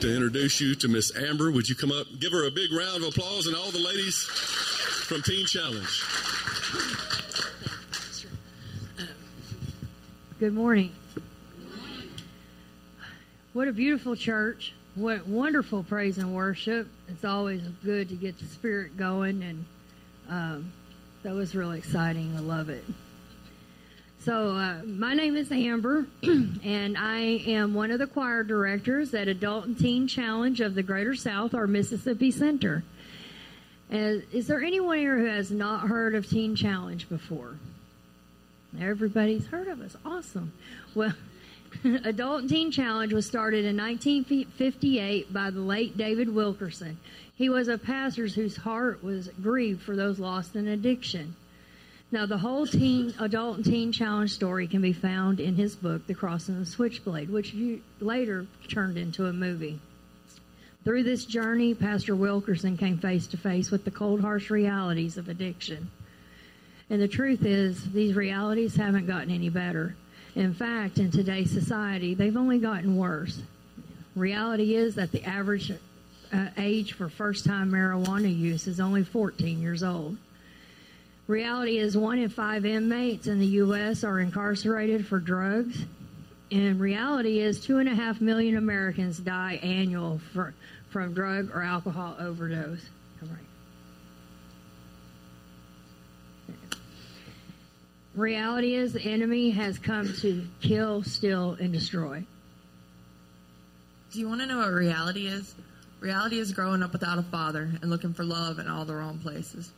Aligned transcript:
like 0.00 0.08
to 0.08 0.16
introduce 0.16 0.60
you 0.62 0.74
to 0.74 0.88
Miss 0.88 1.14
Amber. 1.14 1.50
Would 1.50 1.68
you 1.68 1.74
come 1.74 1.92
up? 1.92 2.06
Give 2.18 2.32
her 2.32 2.46
a 2.46 2.50
big 2.50 2.72
round 2.72 3.02
of 3.02 3.08
applause 3.10 3.46
and 3.46 3.54
all 3.54 3.70
the 3.70 3.80
ladies 3.80 4.22
from 4.24 5.20
Teen 5.20 5.44
Challenge. 5.44 6.04
Good 10.38 10.54
morning. 10.54 10.92
What 13.52 13.68
a 13.68 13.72
beautiful 13.72 14.16
church. 14.16 14.72
What 14.94 15.26
wonderful 15.26 15.82
praise 15.82 16.16
and 16.16 16.34
worship. 16.34 16.88
It's 17.08 17.24
always 17.24 17.60
good 17.84 18.08
to 18.08 18.14
get 18.14 18.38
the 18.38 18.46
spirit 18.46 18.96
going, 18.96 19.42
and 19.42 19.64
um, 20.30 20.72
that 21.24 21.34
was 21.34 21.54
really 21.54 21.76
exciting. 21.76 22.34
I 22.36 22.40
love 22.40 22.70
it. 22.70 22.84
So, 24.22 24.54
uh, 24.54 24.82
my 24.84 25.14
name 25.14 25.34
is 25.34 25.50
Amber, 25.50 26.04
and 26.22 26.98
I 26.98 27.20
am 27.46 27.72
one 27.72 27.90
of 27.90 27.98
the 27.98 28.06
choir 28.06 28.42
directors 28.42 29.14
at 29.14 29.28
Adult 29.28 29.64
and 29.64 29.78
Teen 29.78 30.06
Challenge 30.06 30.60
of 30.60 30.74
the 30.74 30.82
Greater 30.82 31.14
South, 31.14 31.54
or 31.54 31.66
Mississippi 31.66 32.30
Center. 32.30 32.84
And 33.88 34.22
is 34.30 34.46
there 34.46 34.62
anyone 34.62 34.98
here 34.98 35.18
who 35.18 35.24
has 35.24 35.50
not 35.50 35.88
heard 35.88 36.14
of 36.14 36.28
Teen 36.28 36.54
Challenge 36.54 37.08
before? 37.08 37.54
Everybody's 38.78 39.46
heard 39.46 39.68
of 39.68 39.80
us. 39.80 39.96
Awesome. 40.04 40.52
Well, 40.94 41.14
Adult 42.04 42.42
and 42.42 42.50
Teen 42.50 42.70
Challenge 42.70 43.14
was 43.14 43.26
started 43.26 43.64
in 43.64 43.78
1958 43.78 45.32
by 45.32 45.48
the 45.48 45.60
late 45.60 45.96
David 45.96 46.28
Wilkerson. 46.28 46.98
He 47.34 47.48
was 47.48 47.68
a 47.68 47.78
pastor 47.78 48.26
whose 48.26 48.58
heart 48.58 49.02
was 49.02 49.30
grieved 49.42 49.80
for 49.80 49.96
those 49.96 50.18
lost 50.18 50.56
in 50.56 50.68
addiction. 50.68 51.36
Now, 52.12 52.26
the 52.26 52.38
whole 52.38 52.66
teen, 52.66 53.14
adult 53.20 53.56
and 53.56 53.64
teen 53.64 53.92
challenge 53.92 54.32
story 54.32 54.66
can 54.66 54.82
be 54.82 54.92
found 54.92 55.38
in 55.38 55.54
his 55.54 55.76
book, 55.76 56.06
The 56.08 56.14
Cross 56.14 56.48
and 56.48 56.60
the 56.60 56.66
Switchblade, 56.66 57.30
which 57.30 57.54
later 58.00 58.46
turned 58.68 58.98
into 58.98 59.26
a 59.26 59.32
movie. 59.32 59.78
Through 60.82 61.04
this 61.04 61.24
journey, 61.24 61.72
Pastor 61.74 62.16
Wilkerson 62.16 62.76
came 62.76 62.98
face 62.98 63.28
to 63.28 63.36
face 63.36 63.70
with 63.70 63.84
the 63.84 63.92
cold, 63.92 64.22
harsh 64.22 64.50
realities 64.50 65.18
of 65.18 65.28
addiction. 65.28 65.90
And 66.88 67.00
the 67.00 67.06
truth 67.06 67.44
is, 67.44 67.92
these 67.92 68.14
realities 68.14 68.74
haven't 68.74 69.06
gotten 69.06 69.30
any 69.30 69.48
better. 69.48 69.94
In 70.34 70.52
fact, 70.52 70.98
in 70.98 71.12
today's 71.12 71.52
society, 71.52 72.14
they've 72.14 72.36
only 72.36 72.58
gotten 72.58 72.96
worse. 72.96 73.40
Reality 74.16 74.74
is 74.74 74.96
that 74.96 75.12
the 75.12 75.22
average 75.22 75.72
uh, 76.32 76.46
age 76.56 76.94
for 76.94 77.08
first 77.08 77.44
time 77.44 77.70
marijuana 77.70 78.36
use 78.36 78.66
is 78.66 78.80
only 78.80 79.04
14 79.04 79.60
years 79.60 79.84
old. 79.84 80.16
Reality 81.30 81.78
is 81.78 81.96
one 81.96 82.18
in 82.18 82.28
five 82.28 82.66
inmates 82.66 83.28
in 83.28 83.38
the 83.38 83.46
U.S. 83.46 84.02
are 84.02 84.18
incarcerated 84.18 85.06
for 85.06 85.20
drugs. 85.20 85.84
And 86.50 86.80
reality 86.80 87.38
is 87.38 87.60
two 87.60 87.78
and 87.78 87.88
a 87.88 87.94
half 87.94 88.20
million 88.20 88.56
Americans 88.56 89.16
die 89.20 89.60
annual 89.62 90.20
for, 90.32 90.54
from 90.88 91.14
drug 91.14 91.54
or 91.54 91.62
alcohol 91.62 92.16
overdose. 92.18 92.84
Reality 98.16 98.74
is 98.74 98.92
the 98.92 99.02
enemy 99.02 99.50
has 99.50 99.78
come 99.78 100.12
to 100.22 100.44
kill, 100.60 101.04
steal, 101.04 101.56
and 101.60 101.72
destroy. 101.72 102.24
Do 104.10 104.18
you 104.18 104.28
want 104.28 104.40
to 104.40 104.48
know 104.48 104.58
what 104.58 104.72
reality 104.72 105.28
is? 105.28 105.54
Reality 106.00 106.40
is 106.40 106.50
growing 106.52 106.82
up 106.82 106.92
without 106.92 107.18
a 107.18 107.22
father 107.22 107.70
and 107.80 107.88
looking 107.88 108.14
for 108.14 108.24
love 108.24 108.58
in 108.58 108.66
all 108.66 108.84
the 108.84 108.96
wrong 108.96 109.20
places. 109.20 109.70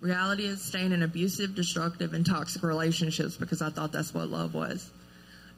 Reality 0.00 0.44
is 0.44 0.62
staying 0.62 0.92
in 0.92 1.02
abusive, 1.02 1.54
destructive, 1.54 2.14
and 2.14 2.24
toxic 2.24 2.62
relationships 2.62 3.36
because 3.36 3.60
I 3.62 3.70
thought 3.70 3.92
that's 3.92 4.14
what 4.14 4.28
love 4.28 4.54
was. 4.54 4.88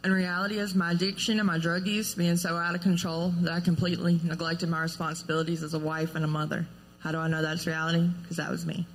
And 0.03 0.15
reality 0.15 0.59
is 0.59 0.75
my 0.75 0.93
addiction 0.93 1.39
and 1.39 1.47
my 1.47 1.59
drug 1.59 1.87
use 1.87 2.15
being 2.15 2.39
so 2.39 2.57
out 2.57 2.75
of 2.75 2.81
control 2.81 3.35
that 3.41 3.53
I 3.53 3.61
completely 3.61 4.19
neglected 4.25 4.71
my 4.71 4.81
responsibilities 4.81 5.63
as 5.63 5.75
a 5.75 5.79
wife 5.79 6.15
and 6.15 6.25
a 6.25 6.29
mother. 6.29 6.67
How 7.01 7.13
do 7.13 7.19
I 7.19 7.29
know 7.29 7.43
that's 7.43 7.67
reality? 7.67 8.09
Because 8.23 8.39
that 8.39 8.51
was 8.51 8.65
me. 8.65 8.87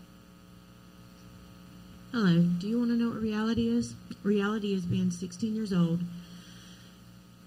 Hello, 2.12 2.41
do 2.41 2.67
you 2.67 2.79
want 2.79 2.89
to 2.89 2.95
know 2.95 3.09
what 3.09 3.22
reality 3.22 3.67
is? 3.67 3.94
Reality 4.23 4.73
is 4.73 4.83
being 4.83 5.12
16 5.12 5.53
years 5.53 5.73
old, 5.73 6.00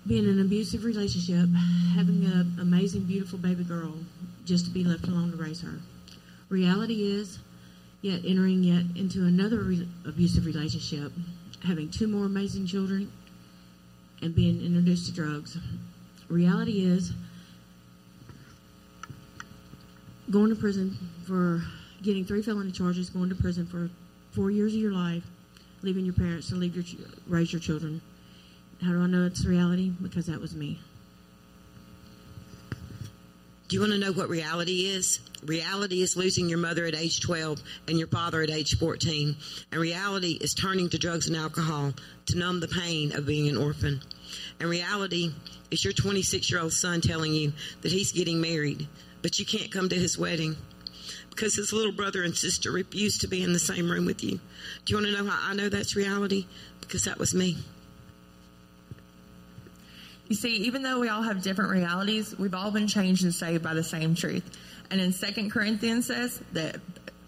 being 0.06 0.24
in 0.24 0.30
an 0.30 0.40
abusive 0.40 0.84
relationship, 0.84 1.48
having 1.96 2.24
an 2.26 2.58
amazing, 2.60 3.04
beautiful 3.04 3.38
baby 3.38 3.64
girl, 3.64 3.94
just 4.44 4.66
to 4.66 4.70
be 4.70 4.84
left 4.84 5.08
alone 5.08 5.32
to 5.32 5.36
raise 5.36 5.62
her. 5.62 5.80
Reality 6.48 7.10
is 7.18 7.38
yet 8.00 8.20
entering 8.24 8.62
yet 8.62 8.84
into 8.96 9.24
another 9.24 9.58
re- 9.58 9.88
abusive 10.06 10.46
relationship, 10.46 11.12
having 11.64 11.90
two 11.90 12.06
more 12.06 12.26
amazing 12.26 12.66
children, 12.66 13.10
and 14.22 14.34
being 14.34 14.60
introduced 14.64 15.06
to 15.06 15.12
drugs. 15.12 15.58
Reality 16.28 16.84
is 16.84 17.12
going 20.30 20.50
to 20.50 20.56
prison 20.56 20.96
for 21.26 21.62
getting 22.02 22.24
three 22.24 22.42
felony 22.42 22.70
charges, 22.70 23.10
going 23.10 23.28
to 23.28 23.34
prison 23.34 23.66
for 23.66 23.90
four 24.32 24.50
years 24.50 24.74
of 24.74 24.80
your 24.80 24.92
life, 24.92 25.24
leaving 25.82 26.04
your 26.04 26.14
parents 26.14 26.48
to 26.48 26.54
leave 26.54 26.76
your 26.76 26.84
raise 27.26 27.52
your 27.52 27.60
children. 27.60 28.00
How 28.82 28.92
do 28.92 29.00
I 29.00 29.06
know 29.06 29.24
it's 29.24 29.44
reality? 29.44 29.90
Because 29.90 30.26
that 30.26 30.40
was 30.40 30.54
me. 30.54 30.78
Do 33.68 33.76
you 33.76 33.80
want 33.80 33.92
to 33.92 33.98
know 33.98 34.12
what 34.12 34.30
reality 34.30 34.86
is? 34.86 35.20
Reality 35.44 36.00
is 36.00 36.16
losing 36.16 36.48
your 36.48 36.58
mother 36.58 36.86
at 36.86 36.94
age 36.94 37.20
12 37.20 37.62
and 37.86 37.98
your 37.98 38.08
father 38.08 38.40
at 38.40 38.48
age 38.48 38.78
14. 38.78 39.36
And 39.70 39.80
reality 39.80 40.38
is 40.40 40.54
turning 40.54 40.88
to 40.88 40.98
drugs 40.98 41.28
and 41.28 41.36
alcohol 41.36 41.92
to 42.26 42.38
numb 42.38 42.60
the 42.60 42.68
pain 42.68 43.14
of 43.14 43.26
being 43.26 43.46
an 43.46 43.58
orphan. 43.58 44.00
And 44.58 44.70
reality 44.70 45.32
is 45.70 45.84
your 45.84 45.92
26 45.92 46.50
year 46.50 46.60
old 46.60 46.72
son 46.72 47.02
telling 47.02 47.34
you 47.34 47.52
that 47.82 47.92
he's 47.92 48.12
getting 48.12 48.40
married, 48.40 48.88
but 49.20 49.38
you 49.38 49.44
can't 49.44 49.70
come 49.70 49.90
to 49.90 49.96
his 49.96 50.18
wedding 50.18 50.56
because 51.28 51.54
his 51.54 51.70
little 51.70 51.92
brother 51.92 52.22
and 52.22 52.34
sister 52.34 52.72
refuse 52.72 53.18
to 53.18 53.28
be 53.28 53.42
in 53.42 53.52
the 53.52 53.58
same 53.58 53.90
room 53.90 54.06
with 54.06 54.24
you. 54.24 54.40
Do 54.86 54.90
you 54.92 54.96
want 54.96 55.08
to 55.08 55.12
know 55.12 55.30
how 55.30 55.50
I 55.50 55.54
know 55.54 55.68
that's 55.68 55.94
reality? 55.94 56.46
Because 56.80 57.04
that 57.04 57.18
was 57.18 57.34
me. 57.34 57.58
You 60.28 60.36
see, 60.36 60.56
even 60.66 60.82
though 60.82 61.00
we 61.00 61.08
all 61.08 61.22
have 61.22 61.42
different 61.42 61.70
realities, 61.70 62.38
we've 62.38 62.54
all 62.54 62.70
been 62.70 62.86
changed 62.86 63.24
and 63.24 63.34
saved 63.34 63.62
by 63.62 63.74
the 63.74 63.82
same 63.82 64.14
truth. 64.14 64.44
And 64.90 65.00
in 65.00 65.12
2 65.12 65.50
Corinthians 65.50 66.06
says 66.06 66.40
that 66.52 66.76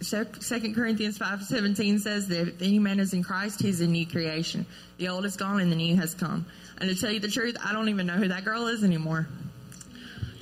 2 0.02 0.74
Corinthians 0.74 1.18
5:17 1.18 2.00
says 2.00 2.28
that 2.28 2.48
if 2.48 2.62
any 2.62 2.78
man 2.78 3.00
is 3.00 3.12
in 3.12 3.22
Christ, 3.22 3.60
he's 3.60 3.80
a 3.80 3.86
new 3.86 4.06
creation. 4.06 4.66
The 4.98 5.08
old 5.08 5.24
is 5.24 5.36
gone 5.36 5.60
and 5.60 5.72
the 5.72 5.76
new 5.76 5.96
has 5.96 6.14
come. 6.14 6.46
And 6.78 6.88
to 6.88 6.96
tell 6.96 7.10
you 7.10 7.20
the 7.20 7.28
truth, 7.28 7.56
I 7.62 7.72
don't 7.72 7.88
even 7.88 8.06
know 8.06 8.14
who 8.14 8.28
that 8.28 8.44
girl 8.44 8.66
is 8.66 8.84
anymore. 8.84 9.28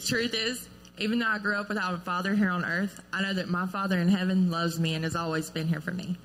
Truth 0.04 0.34
is, 0.34 0.68
even 0.98 1.18
though 1.18 1.26
I 1.26 1.38
grew 1.38 1.56
up 1.56 1.68
without 1.68 1.94
a 1.94 1.98
father 1.98 2.34
here 2.34 2.50
on 2.50 2.64
earth, 2.64 3.00
I 3.12 3.22
know 3.22 3.34
that 3.34 3.48
my 3.48 3.66
father 3.66 3.98
in 3.98 4.08
heaven 4.08 4.50
loves 4.50 4.78
me 4.78 4.94
and 4.94 5.04
has 5.04 5.16
always 5.16 5.50
been 5.50 5.68
here 5.68 5.80
for 5.80 5.92
me. 5.92 6.16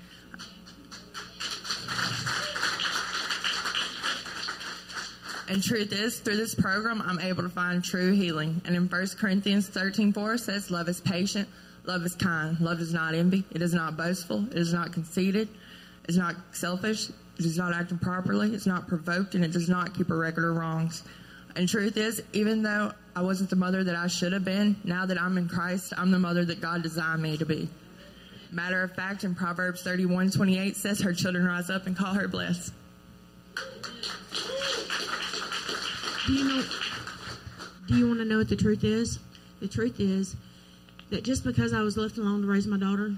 And 5.49 5.61
truth 5.61 5.91
is, 5.91 6.19
through 6.19 6.37
this 6.37 6.55
program, 6.55 7.01
I'm 7.01 7.19
able 7.19 7.43
to 7.43 7.49
find 7.49 7.83
true 7.83 8.13
healing. 8.13 8.61
And 8.65 8.75
in 8.75 8.87
1 8.87 9.07
Corinthians 9.19 9.67
13 9.67 10.13
4 10.13 10.37
says, 10.37 10.71
Love 10.71 10.87
is 10.87 11.01
patient, 11.01 11.49
love 11.85 12.05
is 12.05 12.15
kind, 12.15 12.59
love 12.59 12.79
does 12.79 12.93
not 12.93 13.13
envy, 13.13 13.43
it 13.51 13.61
is 13.61 13.73
not 13.73 13.97
boastful, 13.97 14.45
it 14.47 14.57
is 14.57 14.73
not 14.73 14.93
conceited, 14.93 15.49
it 16.03 16.09
is 16.09 16.17
not 16.17 16.35
selfish, 16.51 17.09
it 17.09 17.45
is 17.45 17.57
not 17.57 17.73
acting 17.73 17.99
properly, 17.99 18.53
it's 18.53 18.65
not 18.65 18.87
provoked, 18.87 19.35
and 19.35 19.43
it 19.43 19.51
does 19.51 19.67
not 19.67 19.93
keep 19.95 20.09
a 20.09 20.15
record 20.15 20.49
of 20.49 20.55
wrongs. 20.55 21.03
And 21.55 21.67
truth 21.67 21.97
is, 21.97 22.23
even 22.31 22.63
though 22.63 22.93
I 23.15 23.21
wasn't 23.21 23.49
the 23.49 23.55
mother 23.55 23.83
that 23.83 23.95
I 23.95 24.07
should 24.07 24.33
have 24.33 24.45
been, 24.45 24.75
now 24.83 25.05
that 25.05 25.21
I'm 25.21 25.37
in 25.37 25.49
Christ, 25.49 25.93
I'm 25.97 26.09
the 26.09 26.19
mother 26.19 26.45
that 26.45 26.61
God 26.61 26.81
designed 26.81 27.21
me 27.21 27.37
to 27.37 27.45
be. 27.45 27.69
Matter 28.51 28.81
of 28.81 28.93
fact, 28.93 29.23
in 29.23 29.35
Proverbs 29.35 29.81
31 29.81 30.31
28 30.31 30.75
says, 30.75 31.01
Her 31.01 31.13
children 31.13 31.45
rise 31.45 31.69
up 31.69 31.85
and 31.85 31.97
call 31.97 32.13
her 32.13 32.27
blessed. 32.27 32.71
Do 36.25 36.33
you 36.33 36.47
know? 36.47 36.63
Do 37.87 37.97
you 37.97 38.07
want 38.07 38.19
to 38.19 38.25
know 38.25 38.37
what 38.37 38.47
the 38.47 38.55
truth 38.55 38.83
is? 38.85 39.19
The 39.59 39.67
truth 39.67 39.99
is 39.99 40.35
that 41.09 41.23
just 41.23 41.43
because 41.43 41.73
I 41.73 41.81
was 41.81 41.97
left 41.97 42.17
alone 42.17 42.41
to 42.41 42.47
raise 42.47 42.65
my 42.65 42.77
daughter, 42.77 43.15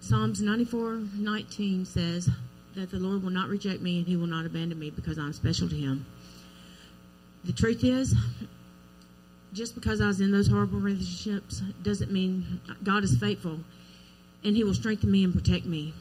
Psalms 0.00 0.40
94:19 0.40 1.86
says 1.86 2.28
that 2.76 2.90
the 2.90 2.98
Lord 2.98 3.24
will 3.24 3.30
not 3.30 3.48
reject 3.48 3.82
me 3.82 3.98
and 3.98 4.06
He 4.06 4.16
will 4.16 4.28
not 4.28 4.46
abandon 4.46 4.78
me 4.78 4.90
because 4.90 5.18
I'm 5.18 5.32
special 5.32 5.68
to 5.68 5.74
Him. 5.74 6.06
The 7.44 7.52
truth 7.52 7.82
is, 7.82 8.14
just 9.52 9.74
because 9.74 10.00
I 10.00 10.06
was 10.06 10.20
in 10.20 10.30
those 10.30 10.46
horrible 10.46 10.78
relationships 10.78 11.62
doesn't 11.82 12.12
mean 12.12 12.60
God 12.84 13.02
is 13.02 13.16
faithful 13.18 13.58
and 14.44 14.54
He 14.54 14.62
will 14.62 14.74
strengthen 14.74 15.10
me 15.10 15.24
and 15.24 15.34
protect 15.34 15.66
me. 15.66 15.94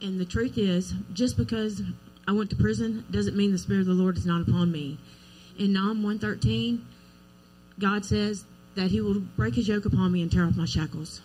And 0.00 0.18
the 0.18 0.24
truth 0.24 0.56
is, 0.56 0.94
just 1.12 1.36
because 1.36 1.82
I 2.26 2.32
went 2.32 2.50
to 2.50 2.56
prison 2.56 3.04
doesn't 3.10 3.36
mean 3.36 3.52
the 3.52 3.58
Spirit 3.58 3.80
of 3.80 3.86
the 3.86 3.92
Lord 3.94 4.16
is 4.16 4.26
not 4.26 4.48
upon 4.48 4.70
me. 4.70 4.98
In 5.58 5.74
Psalm 5.74 6.02
113, 6.02 6.84
God 7.78 8.04
says 8.04 8.44
that 8.74 8.90
He 8.90 9.00
will 9.00 9.20
break 9.20 9.54
His 9.54 9.68
yoke 9.68 9.84
upon 9.84 10.12
me 10.12 10.22
and 10.22 10.30
tear 10.30 10.46
off 10.46 10.56
my 10.56 10.64
shackles. 10.64 11.20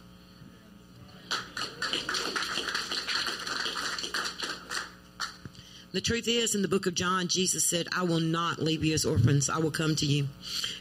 The 5.94 6.02
truth 6.02 6.28
is, 6.28 6.54
in 6.54 6.62
the 6.62 6.68
book 6.68 6.86
of 6.86 6.94
John, 6.94 7.28
Jesus 7.28 7.64
said, 7.64 7.88
I 7.96 8.04
will 8.04 8.20
not 8.20 8.60
leave 8.60 8.84
you 8.84 8.94
as 8.94 9.06
orphans. 9.06 9.50
I 9.50 9.58
will 9.58 9.72
come 9.72 9.96
to 9.96 10.06
you. 10.06 10.28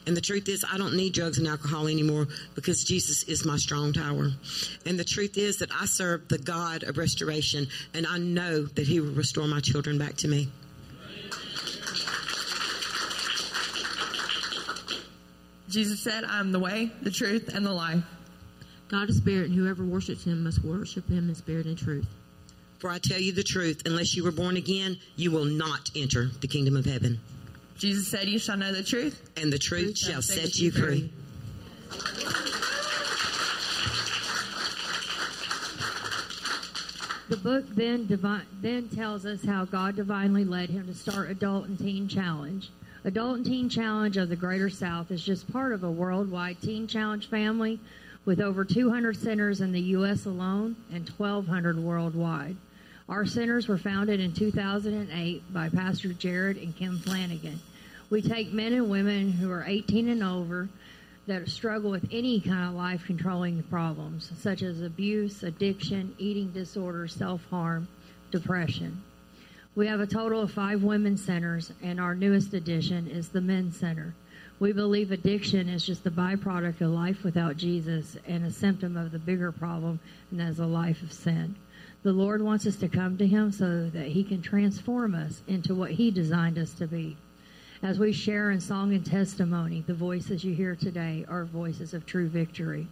And 0.06 0.16
the 0.16 0.20
truth 0.20 0.48
is, 0.48 0.64
I 0.70 0.78
don't 0.78 0.96
need 0.96 1.14
drugs 1.14 1.38
and 1.38 1.48
alcohol 1.48 1.88
anymore 1.88 2.28
because 2.54 2.84
Jesus 2.84 3.24
is 3.24 3.44
my 3.44 3.56
strong 3.56 3.92
tower. 3.92 4.30
And 4.86 4.98
the 4.98 5.04
truth 5.04 5.36
is 5.36 5.58
that 5.58 5.70
I 5.74 5.86
serve 5.86 6.28
the 6.28 6.38
God 6.38 6.84
of 6.84 6.96
restoration, 6.96 7.66
and 7.92 8.06
I 8.06 8.18
know 8.18 8.62
that 8.62 8.86
He 8.86 9.00
will 9.00 9.12
restore 9.12 9.48
my 9.48 9.60
children 9.60 9.98
back 9.98 10.14
to 10.18 10.28
me. 10.28 10.48
Jesus 15.68 16.00
said, 16.00 16.24
I 16.24 16.38
am 16.38 16.52
the 16.52 16.60
way, 16.60 16.92
the 17.02 17.10
truth, 17.10 17.50
and 17.52 17.66
the 17.66 17.72
life. 17.72 18.04
God 18.88 19.10
is 19.10 19.16
spirit, 19.16 19.50
and 19.50 19.58
whoever 19.58 19.84
worships 19.84 20.24
Him 20.24 20.44
must 20.44 20.64
worship 20.64 21.08
Him 21.08 21.28
in 21.28 21.34
spirit 21.34 21.66
and 21.66 21.76
truth. 21.76 22.06
For 22.78 22.88
I 22.88 22.98
tell 22.98 23.18
you 23.18 23.32
the 23.32 23.42
truth, 23.42 23.82
unless 23.84 24.14
you 24.14 24.22
were 24.22 24.30
born 24.30 24.56
again, 24.56 24.98
you 25.16 25.32
will 25.32 25.44
not 25.44 25.90
enter 25.96 26.30
the 26.40 26.46
kingdom 26.46 26.76
of 26.76 26.84
heaven. 26.84 27.18
Jesus 27.78 28.08
said, 28.08 28.28
You 28.28 28.38
shall 28.38 28.56
know 28.56 28.72
the 28.72 28.82
truth. 28.82 29.30
And 29.36 29.52
the 29.52 29.58
truth 29.58 29.98
shall 29.98 30.22
set 30.22 30.58
you 30.58 30.70
free. 30.70 31.12
The 37.28 37.36
book 37.36 37.64
then 37.74 38.06
divi- 38.06 38.46
then 38.60 38.88
tells 38.88 39.26
us 39.26 39.44
how 39.44 39.64
God 39.64 39.96
divinely 39.96 40.44
led 40.44 40.70
him 40.70 40.86
to 40.86 40.94
start 40.94 41.28
Adult 41.28 41.66
and 41.66 41.76
Teen 41.76 42.06
Challenge. 42.06 42.70
Adult 43.04 43.38
and 43.38 43.46
Teen 43.46 43.68
Challenge 43.68 44.16
of 44.16 44.28
the 44.28 44.36
Greater 44.36 44.70
South 44.70 45.10
is 45.10 45.24
just 45.24 45.52
part 45.52 45.72
of 45.72 45.82
a 45.82 45.90
worldwide 45.90 46.62
Teen 46.62 46.86
Challenge 46.86 47.28
family 47.28 47.80
with 48.24 48.40
over 48.40 48.64
200 48.64 49.16
centers 49.16 49.60
in 49.60 49.72
the 49.72 49.80
U.S. 49.80 50.24
alone 50.24 50.76
and 50.92 51.08
1,200 51.08 51.78
worldwide. 51.78 52.56
Our 53.08 53.24
centers 53.24 53.68
were 53.68 53.78
founded 53.78 54.18
in 54.18 54.32
2008 54.32 55.52
by 55.54 55.68
Pastor 55.68 56.12
Jared 56.12 56.56
and 56.56 56.74
Kim 56.74 56.98
Flanagan. 56.98 57.60
We 58.10 58.20
take 58.20 58.52
men 58.52 58.72
and 58.72 58.90
women 58.90 59.30
who 59.30 59.48
are 59.52 59.64
18 59.64 60.08
and 60.08 60.24
over 60.24 60.68
that 61.28 61.48
struggle 61.48 61.92
with 61.92 62.08
any 62.10 62.40
kind 62.40 62.68
of 62.68 62.74
life 62.74 63.04
controlling 63.06 63.62
problems, 63.64 64.32
such 64.40 64.62
as 64.62 64.82
abuse, 64.82 65.44
addiction, 65.44 66.16
eating 66.18 66.50
disorders, 66.50 67.12
self 67.12 67.44
harm, 67.48 67.86
depression. 68.32 69.00
We 69.76 69.86
have 69.86 70.00
a 70.00 70.06
total 70.06 70.40
of 70.40 70.50
five 70.50 70.82
women's 70.82 71.24
centers, 71.24 71.72
and 71.80 72.00
our 72.00 72.16
newest 72.16 72.54
addition 72.54 73.06
is 73.06 73.28
the 73.28 73.40
men's 73.40 73.76
center. 73.76 74.14
We 74.58 74.72
believe 74.72 75.12
addiction 75.12 75.68
is 75.68 75.86
just 75.86 76.06
a 76.06 76.10
byproduct 76.10 76.80
of 76.80 76.90
life 76.90 77.22
without 77.22 77.56
Jesus 77.56 78.16
and 78.26 78.44
a 78.44 78.50
symptom 78.50 78.96
of 78.96 79.12
the 79.12 79.20
bigger 79.20 79.52
problem, 79.52 80.00
and 80.32 80.40
that 80.40 80.48
is 80.48 80.58
a 80.58 80.66
life 80.66 81.02
of 81.02 81.12
sin. 81.12 81.54
The 82.02 82.12
Lord 82.12 82.42
wants 82.42 82.66
us 82.66 82.76
to 82.76 82.88
come 82.88 83.16
to 83.18 83.26
Him 83.26 83.50
so 83.50 83.88
that 83.88 84.08
He 84.08 84.22
can 84.22 84.42
transform 84.42 85.14
us 85.14 85.42
into 85.48 85.74
what 85.74 85.92
He 85.92 86.10
designed 86.10 86.58
us 86.58 86.72
to 86.74 86.86
be. 86.86 87.16
As 87.82 87.98
we 87.98 88.12
share 88.12 88.50
in 88.50 88.60
song 88.60 88.94
and 88.94 89.04
testimony, 89.04 89.82
the 89.86 89.94
voices 89.94 90.44
you 90.44 90.54
hear 90.54 90.74
today 90.74 91.24
are 91.28 91.44
voices 91.44 91.94
of 91.94 92.06
true 92.06 92.28
victory. 92.28 92.86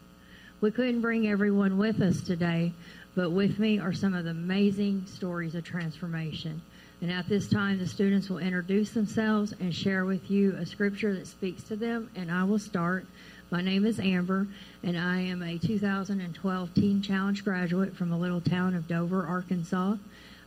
We 0.60 0.70
couldn't 0.70 1.00
bring 1.00 1.28
everyone 1.28 1.78
with 1.78 2.00
us 2.00 2.20
today, 2.20 2.72
but 3.14 3.30
with 3.30 3.58
me 3.58 3.78
are 3.78 3.92
some 3.92 4.14
of 4.14 4.24
the 4.24 4.30
amazing 4.30 5.06
stories 5.06 5.54
of 5.54 5.64
transformation. 5.64 6.60
And 7.00 7.10
at 7.10 7.28
this 7.28 7.48
time, 7.48 7.78
the 7.78 7.86
students 7.86 8.30
will 8.30 8.38
introduce 8.38 8.90
themselves 8.90 9.52
and 9.60 9.74
share 9.74 10.04
with 10.04 10.30
you 10.30 10.56
a 10.56 10.64
scripture 10.64 11.14
that 11.14 11.26
speaks 11.26 11.62
to 11.64 11.76
them, 11.76 12.10
and 12.14 12.30
I 12.30 12.44
will 12.44 12.58
start. 12.58 13.06
My 13.54 13.62
name 13.62 13.86
is 13.86 14.00
Amber, 14.00 14.48
and 14.82 14.98
I 14.98 15.20
am 15.20 15.40
a 15.40 15.58
2012 15.58 16.74
Teen 16.74 17.00
Challenge 17.02 17.44
graduate 17.44 17.94
from 17.94 18.10
the 18.10 18.16
little 18.16 18.40
town 18.40 18.74
of 18.74 18.88
Dover, 18.88 19.24
Arkansas. 19.24 19.94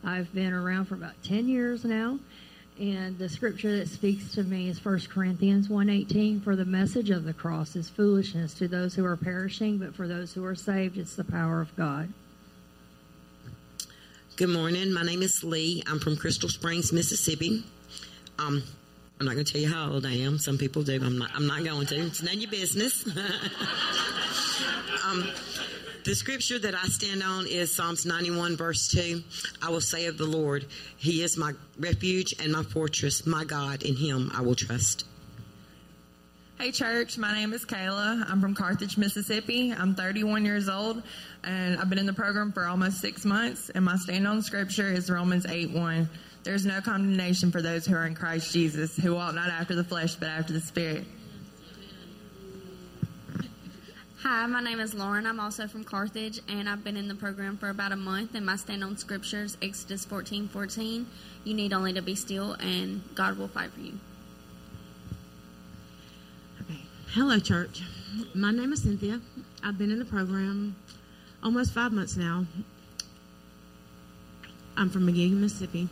I've 0.04 0.30
been 0.34 0.52
around 0.52 0.84
for 0.84 0.94
about 0.94 1.14
10 1.22 1.48
years 1.48 1.86
now, 1.86 2.18
and 2.78 3.18
the 3.18 3.30
scripture 3.30 3.78
that 3.78 3.88
speaks 3.88 4.34
to 4.34 4.42
me 4.42 4.68
is 4.68 4.84
1 4.84 5.08
Corinthians 5.08 5.70
1:18 5.70 6.42
for 6.42 6.54
the 6.54 6.66
message 6.66 7.08
of 7.08 7.24
the 7.24 7.32
cross 7.32 7.76
is 7.76 7.88
foolishness 7.88 8.52
to 8.52 8.68
those 8.68 8.94
who 8.94 9.06
are 9.06 9.16
perishing 9.16 9.78
but 9.78 9.94
for 9.94 10.06
those 10.06 10.34
who 10.34 10.44
are 10.44 10.54
saved 10.54 10.98
it's 10.98 11.16
the 11.16 11.24
power 11.24 11.62
of 11.62 11.74
God. 11.76 12.12
Good 14.36 14.50
morning. 14.50 14.92
My 14.92 15.02
name 15.02 15.22
is 15.22 15.42
Lee. 15.42 15.82
I'm 15.86 15.98
from 15.98 16.18
Crystal 16.18 16.50
Springs, 16.50 16.92
Mississippi. 16.92 17.64
Um, 18.38 18.64
I'm 19.20 19.26
not 19.26 19.34
going 19.34 19.44
to 19.44 19.52
tell 19.52 19.60
you 19.60 19.68
how 19.68 19.90
old 19.90 20.06
I 20.06 20.12
am. 20.12 20.38
Some 20.38 20.58
people 20.58 20.84
do. 20.84 20.94
I'm 20.94 21.18
not. 21.18 21.30
I'm 21.34 21.48
not 21.48 21.64
going 21.64 21.86
to. 21.86 21.96
It's 22.06 22.22
none 22.22 22.34
of 22.34 22.40
your 22.40 22.50
business. 22.50 23.04
um, 25.04 25.28
the 26.04 26.14
scripture 26.14 26.58
that 26.60 26.74
I 26.76 26.84
stand 26.84 27.24
on 27.24 27.48
is 27.48 27.74
Psalms 27.74 28.06
91, 28.06 28.56
verse 28.56 28.86
2. 28.88 29.22
I 29.60 29.70
will 29.70 29.80
say 29.80 30.06
of 30.06 30.18
the 30.18 30.24
Lord, 30.24 30.66
He 30.98 31.22
is 31.22 31.36
my 31.36 31.52
refuge 31.80 32.32
and 32.40 32.52
my 32.52 32.62
fortress, 32.62 33.26
my 33.26 33.42
God. 33.44 33.82
In 33.82 33.96
Him 33.96 34.30
I 34.32 34.42
will 34.42 34.54
trust. 34.54 35.04
Hey, 36.60 36.70
church, 36.70 37.18
my 37.18 37.32
name 37.34 37.52
is 37.52 37.64
Kayla. 37.64 38.24
I'm 38.28 38.40
from 38.40 38.54
Carthage, 38.54 38.96
Mississippi. 38.96 39.72
I'm 39.72 39.94
31 39.94 40.44
years 40.44 40.68
old, 40.68 41.02
and 41.44 41.78
I've 41.78 41.88
been 41.88 41.98
in 42.00 42.06
the 42.06 42.12
program 42.12 42.52
for 42.52 42.64
almost 42.66 43.00
six 43.00 43.24
months. 43.24 43.68
And 43.68 43.84
my 43.84 43.96
stand 43.96 44.26
on 44.26 44.42
scripture 44.42 44.92
is 44.92 45.10
Romans 45.10 45.44
8 45.44 45.72
1. 45.72 46.08
There's 46.44 46.64
no 46.64 46.80
condemnation 46.80 47.50
for 47.50 47.60
those 47.60 47.86
who 47.86 47.94
are 47.94 48.06
in 48.06 48.14
Christ 48.14 48.52
Jesus, 48.52 48.96
who 48.96 49.14
walk 49.14 49.34
not 49.34 49.48
after 49.48 49.74
the 49.74 49.84
flesh, 49.84 50.14
but 50.14 50.28
after 50.28 50.52
the 50.52 50.60
Spirit. 50.60 51.04
Hi, 54.22 54.46
my 54.46 54.60
name 54.60 54.80
is 54.80 54.94
Lauren. 54.94 55.26
I'm 55.26 55.38
also 55.38 55.68
from 55.68 55.84
Carthage, 55.84 56.40
and 56.48 56.68
I've 56.68 56.82
been 56.82 56.96
in 56.96 57.06
the 57.06 57.14
program 57.14 57.56
for 57.56 57.70
about 57.70 57.92
a 57.92 57.96
month. 57.96 58.34
And 58.34 58.44
my 58.44 58.56
stand 58.56 58.82
on 58.82 58.96
scriptures, 58.96 59.56
Exodus 59.62 60.04
14 60.04 60.48
14. 60.48 61.06
You 61.44 61.54
need 61.54 61.72
only 61.72 61.92
to 61.92 62.02
be 62.02 62.14
still, 62.14 62.54
and 62.54 63.02
God 63.14 63.38
will 63.38 63.48
fight 63.48 63.70
for 63.70 63.80
you. 63.80 63.98
Okay. 66.62 66.80
Hello, 67.12 67.38
church. 67.38 67.82
My 68.34 68.50
name 68.50 68.72
is 68.72 68.82
Cynthia. 68.82 69.20
I've 69.62 69.78
been 69.78 69.90
in 69.90 69.98
the 69.98 70.04
program 70.04 70.76
almost 71.42 71.72
five 71.72 71.92
months 71.92 72.16
now. 72.16 72.44
I'm 74.76 74.90
from 74.90 75.06
Magee, 75.06 75.30
Mississippi. 75.30 75.88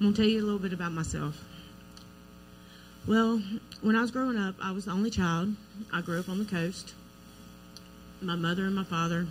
I'm 0.00 0.06
going 0.06 0.14
to 0.14 0.22
tell 0.22 0.28
you 0.28 0.42
a 0.42 0.44
little 0.44 0.58
bit 0.58 0.72
about 0.72 0.92
myself. 0.92 1.40
Well, 3.06 3.40
when 3.80 3.94
I 3.94 4.00
was 4.00 4.10
growing 4.10 4.36
up, 4.36 4.56
I 4.60 4.72
was 4.72 4.86
the 4.86 4.90
only 4.90 5.10
child. 5.10 5.54
I 5.92 6.00
grew 6.00 6.18
up 6.18 6.28
on 6.28 6.38
the 6.38 6.44
coast. 6.44 6.94
My 8.20 8.34
mother 8.34 8.64
and 8.64 8.74
my 8.74 8.84
father, 8.84 9.26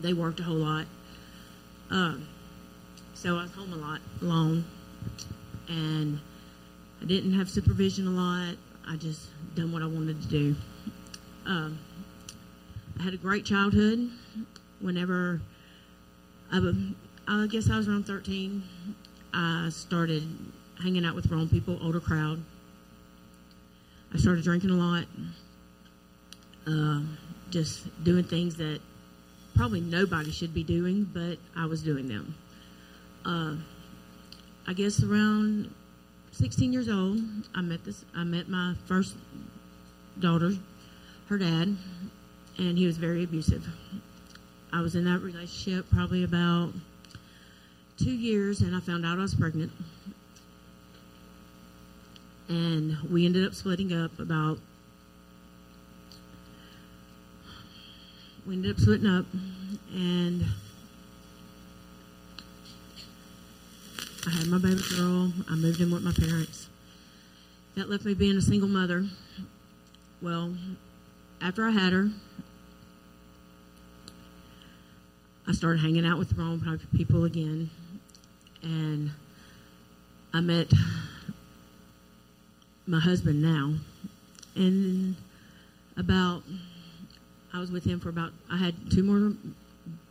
they 0.00 0.14
worked 0.14 0.40
a 0.40 0.42
whole 0.44 0.56
lot. 0.56 0.86
Um, 1.90 2.28
so 3.14 3.36
I 3.36 3.42
was 3.42 3.52
home 3.52 3.72
a 3.72 3.76
lot, 3.76 4.00
alone. 4.22 4.64
And 5.68 6.18
I 7.02 7.04
didn't 7.04 7.32
have 7.32 7.50
supervision 7.50 8.06
a 8.06 8.10
lot. 8.10 8.54
I 8.88 8.96
just 8.96 9.28
done 9.54 9.72
what 9.72 9.82
I 9.82 9.86
wanted 9.86 10.22
to 10.22 10.28
do. 10.28 10.56
Um, 11.44 11.78
I 12.98 13.02
had 13.02 13.12
a 13.12 13.18
great 13.18 13.44
childhood. 13.44 14.10
Whenever 14.80 15.40
I 17.28 17.48
guess 17.50 17.68
I 17.68 17.76
was 17.76 17.88
around 17.88 18.06
13, 18.06 18.62
I 19.38 19.68
started 19.68 20.26
hanging 20.82 21.04
out 21.04 21.14
with 21.14 21.26
wrong 21.30 21.46
people, 21.46 21.78
older 21.82 22.00
crowd. 22.00 22.42
I 24.14 24.16
started 24.16 24.42
drinking 24.44 24.70
a 24.70 24.74
lot, 24.74 25.04
uh, 26.66 27.02
just 27.50 28.02
doing 28.02 28.24
things 28.24 28.56
that 28.56 28.80
probably 29.54 29.82
nobody 29.82 30.30
should 30.30 30.54
be 30.54 30.64
doing, 30.64 31.04
but 31.12 31.36
I 31.54 31.66
was 31.66 31.82
doing 31.82 32.08
them. 32.08 32.34
Uh, 33.26 33.56
I 34.66 34.72
guess 34.72 35.02
around 35.02 35.70
16 36.32 36.72
years 36.72 36.88
old, 36.88 37.18
I 37.54 37.60
met 37.60 37.84
this. 37.84 38.06
I 38.14 38.24
met 38.24 38.48
my 38.48 38.74
first 38.86 39.16
daughter, 40.18 40.52
her 41.28 41.36
dad, 41.36 41.76
and 42.56 42.78
he 42.78 42.86
was 42.86 42.96
very 42.96 43.24
abusive. 43.24 43.68
I 44.72 44.80
was 44.80 44.96
in 44.96 45.04
that 45.04 45.18
relationship 45.18 45.90
probably 45.90 46.24
about 46.24 46.72
two 47.96 48.10
years, 48.10 48.60
and 48.60 48.74
I 48.74 48.80
found 48.80 49.04
out 49.06 49.18
I 49.18 49.22
was 49.22 49.34
pregnant. 49.34 49.72
And 52.48 52.96
we 53.10 53.26
ended 53.26 53.44
up 53.46 53.54
splitting 53.54 53.92
up 53.92 54.18
about. 54.18 54.58
We 58.46 58.54
ended 58.54 58.72
up 58.72 58.80
splitting 58.80 59.08
up, 59.08 59.26
and 59.92 60.44
I 64.26 64.30
had 64.30 64.46
my 64.46 64.58
baby 64.58 64.82
girl. 64.96 65.32
I 65.50 65.54
moved 65.56 65.80
in 65.80 65.90
with 65.90 66.02
my 66.02 66.12
parents. 66.12 66.68
That 67.74 67.90
left 67.90 68.04
me 68.04 68.14
being 68.14 68.36
a 68.36 68.42
single 68.42 68.68
mother. 68.68 69.06
Well, 70.22 70.54
after 71.40 71.66
I 71.66 71.70
had 71.70 71.92
her, 71.92 72.10
I 75.46 75.52
started 75.52 75.80
hanging 75.80 76.06
out 76.06 76.18
with 76.18 76.30
the 76.30 76.34
wrong 76.36 76.80
people 76.96 77.24
again, 77.24 77.70
and 78.62 79.10
I 80.32 80.40
met 80.40 80.70
my 82.86 83.00
husband 83.00 83.42
now, 83.42 83.74
and 84.54 85.16
about 85.96 86.42
I 87.52 87.58
was 87.58 87.70
with 87.70 87.84
him 87.84 88.00
for 88.00 88.10
about 88.10 88.32
I 88.50 88.56
had 88.56 88.74
two 88.90 89.02
more 89.02 89.32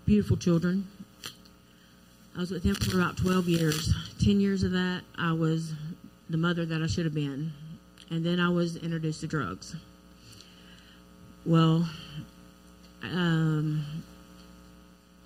beautiful 0.06 0.38
children. 0.38 0.88
I 2.36 2.40
was 2.40 2.52
with 2.52 2.64
him 2.64 2.76
for 2.76 3.00
about 3.00 3.18
12 3.18 3.48
years. 3.48 3.94
10 4.24 4.40
years 4.42 4.64
of 4.64 4.72
that, 4.72 5.04
I 5.18 5.32
was 5.32 5.74
the 6.30 6.38
mother 6.38 6.66
that 6.66 6.82
I 6.82 6.88
should 6.88 7.06
have 7.06 7.14
been. 7.14 7.54
And 8.10 8.26
then 8.26 8.40
I 8.40 8.50
was 8.50 8.76
introduced 8.76 9.22
to 9.22 9.28
drugs. 9.28 9.76
Well, 11.46 11.88
um, 13.04 13.86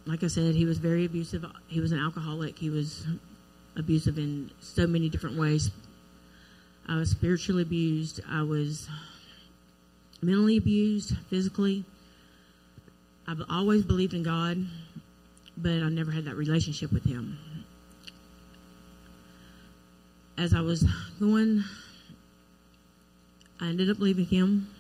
like 0.10 0.24
I 0.24 0.28
said, 0.28 0.56
he 0.56 0.66
was 0.66 0.80
very 0.80 1.06
abusive. 1.06 1.46
He 1.68 1.80
was 1.80 1.92
an 1.92 2.00
alcoholic. 2.00 2.58
He 2.58 2.72
was 2.72 3.06
abusive 3.78 4.18
in 4.18 4.50
so 4.60 4.88
many 4.88 5.08
different 5.08 5.38
ways. 5.38 5.70
I 6.88 6.96
was 6.96 7.12
spiritually 7.12 7.62
abused. 7.62 8.20
I 8.28 8.42
was 8.42 8.90
mentally 10.20 10.58
abused, 10.58 11.16
physically. 11.30 11.86
I've 13.28 13.44
always 13.52 13.84
believed 13.84 14.16
in 14.16 14.24
God, 14.24 14.66
but 15.56 15.74
I 15.84 15.90
never 15.90 16.10
had 16.10 16.26
that 16.26 16.36
relationship 16.36 16.92
with 16.92 17.04
Him. 17.04 17.38
As 20.40 20.56
I 20.56 20.62
was 20.62 20.84
going, 21.20 21.64
I 23.62 23.68
ended 23.68 23.92
up 23.92 24.00
leaving 24.00 24.26
Him, 24.26 24.74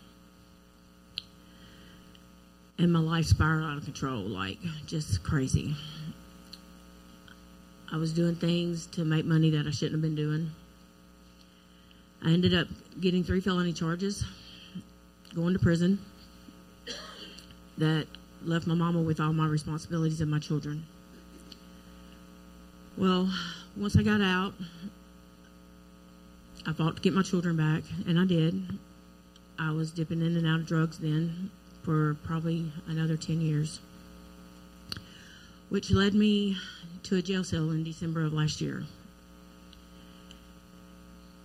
and 2.79 2.93
my 2.93 2.99
life 2.99 3.25
spiraled 3.25 3.69
out 3.69 3.77
of 3.77 3.83
control, 3.83 4.21
like 4.21 4.57
just 4.87 5.21
crazy. 5.21 5.75
I 7.91 7.97
was 7.97 8.13
doing 8.13 8.35
things 8.35 8.85
to 8.87 9.03
make 9.03 9.25
money 9.25 9.49
that 9.51 9.67
I 9.67 9.71
shouldn't 9.71 9.93
have 9.93 10.01
been 10.01 10.15
doing. 10.15 10.51
I 12.23 12.31
ended 12.31 12.53
up 12.53 12.67
getting 13.01 13.23
three 13.23 13.41
felony 13.41 13.73
charges, 13.73 14.23
going 15.35 15.53
to 15.53 15.59
prison. 15.59 15.99
That 17.77 18.07
left 18.43 18.67
my 18.67 18.75
mama 18.75 19.01
with 19.01 19.19
all 19.19 19.33
my 19.33 19.47
responsibilities 19.47 20.21
and 20.21 20.31
my 20.31 20.39
children. 20.39 20.85
Well, 22.97 23.31
once 23.75 23.97
I 23.97 24.03
got 24.03 24.21
out, 24.21 24.53
I 26.65 26.73
fought 26.73 26.97
to 26.97 27.01
get 27.01 27.13
my 27.13 27.23
children 27.23 27.55
back, 27.55 27.83
and 28.07 28.19
I 28.19 28.25
did. 28.25 28.79
I 29.57 29.71
was 29.71 29.91
dipping 29.91 30.21
in 30.21 30.37
and 30.37 30.47
out 30.47 30.61
of 30.61 30.67
drugs 30.67 30.97
then 30.97 31.51
for 31.83 32.15
probably 32.23 32.71
another 32.87 33.17
10 33.17 33.41
years, 33.41 33.79
which 35.69 35.91
led 35.91 36.13
me 36.13 36.57
to 37.03 37.15
a 37.15 37.21
jail 37.21 37.43
cell 37.43 37.69
in 37.71 37.83
December 37.83 38.25
of 38.25 38.33
last 38.33 38.61
year. 38.61 38.83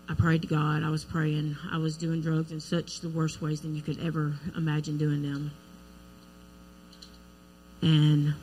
I 0.09 0.15
prayed 0.15 0.43
to 0.43 0.49
God. 0.49 0.83
I 0.83 0.91
was 0.91 1.05
praying. 1.05 1.57
I 1.73 1.79
was 1.79 1.97
doing 1.97 2.21
drugs 2.21 2.53
in 2.53 2.61
such 2.61 3.01
the 3.01 3.09
worst 3.09 3.41
ways 3.41 3.63
than 3.63 3.75
you 3.75 3.81
could 3.81 4.05
ever 4.05 4.35
imagine 4.57 4.99
doing 4.99 5.23
them. 5.23 5.51
And 7.81 8.35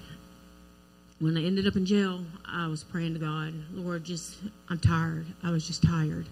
when 1.19 1.37
I 1.37 1.43
ended 1.43 1.67
up 1.67 1.75
in 1.75 1.85
jail, 1.85 2.21
I 2.45 2.67
was 2.67 2.83
praying 2.83 3.13
to 3.13 3.19
God, 3.19 3.53
Lord, 3.73 4.03
just, 4.03 4.37
I'm 4.69 4.79
tired. 4.79 5.27
I 5.43 5.51
was 5.51 5.67
just 5.67 5.83
tired. 5.83 6.25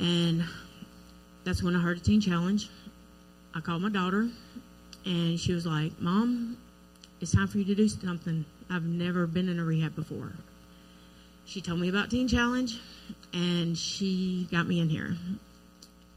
And 0.00 0.44
that's 1.44 1.62
when 1.62 1.76
I 1.76 1.80
heard 1.80 1.98
a 1.98 2.00
teen 2.00 2.20
challenge. 2.20 2.68
I 3.54 3.60
called 3.60 3.82
my 3.82 3.90
daughter, 3.90 4.28
and 5.04 5.38
she 5.38 5.52
was 5.52 5.66
like, 5.66 6.00
Mom, 6.00 6.56
it's 7.20 7.32
time 7.32 7.48
for 7.48 7.58
you 7.58 7.64
to 7.66 7.74
do 7.74 7.88
something. 7.88 8.44
I've 8.70 8.84
never 8.84 9.26
been 9.26 9.48
in 9.48 9.58
a 9.58 9.64
rehab 9.64 9.94
before. 9.94 10.32
She 11.44 11.60
told 11.60 11.80
me 11.80 11.88
about 11.88 12.10
Teen 12.10 12.28
Challenge, 12.28 12.78
and 13.34 13.76
she 13.76 14.48
got 14.50 14.66
me 14.66 14.80
in 14.80 14.88
here. 14.88 15.16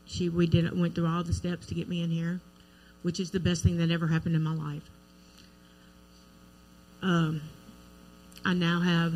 She 0.05 0.29
we 0.29 0.47
did 0.47 0.79
went 0.79 0.95
through 0.95 1.07
all 1.07 1.23
the 1.23 1.33
steps 1.33 1.65
to 1.67 1.75
get 1.75 1.89
me 1.89 2.03
in 2.03 2.09
here, 2.09 2.39
which 3.01 3.19
is 3.19 3.31
the 3.31 3.39
best 3.39 3.63
thing 3.63 3.77
that 3.77 3.91
ever 3.91 4.07
happened 4.07 4.35
in 4.35 4.43
my 4.43 4.53
life. 4.53 4.83
Um, 7.01 7.41
I 8.45 8.53
now 8.53 8.79
have 8.79 9.13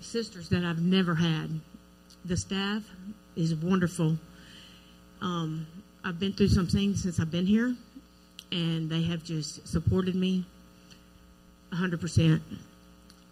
sisters 0.00 0.48
that 0.50 0.64
I've 0.64 0.82
never 0.82 1.14
had. 1.14 1.60
The 2.24 2.36
staff 2.36 2.82
is 3.36 3.54
wonderful. 3.54 4.18
Um, 5.20 5.66
I've 6.04 6.18
been 6.18 6.32
through 6.32 6.48
some 6.48 6.66
things 6.66 7.02
since 7.02 7.20
I've 7.20 7.30
been 7.30 7.46
here, 7.46 7.74
and 8.52 8.88
they 8.90 9.02
have 9.02 9.24
just 9.24 9.66
supported 9.66 10.14
me 10.14 10.46
100%. 11.72 12.40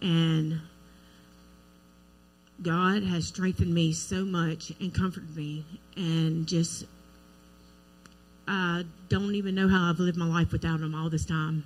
And 0.01 0.61
God 2.61 3.03
has 3.03 3.27
strengthened 3.27 3.73
me 3.73 3.93
so 3.93 4.25
much 4.25 4.71
and 4.79 4.93
comforted 4.93 5.35
me, 5.35 5.65
and 5.95 6.47
just 6.47 6.85
I 8.47 8.85
don't 9.09 9.35
even 9.35 9.55
know 9.55 9.67
how 9.67 9.89
I've 9.89 9.99
lived 9.99 10.17
my 10.17 10.25
life 10.25 10.51
without 10.51 10.79
Him 10.79 10.95
all 10.95 11.09
this 11.09 11.25
time. 11.25 11.65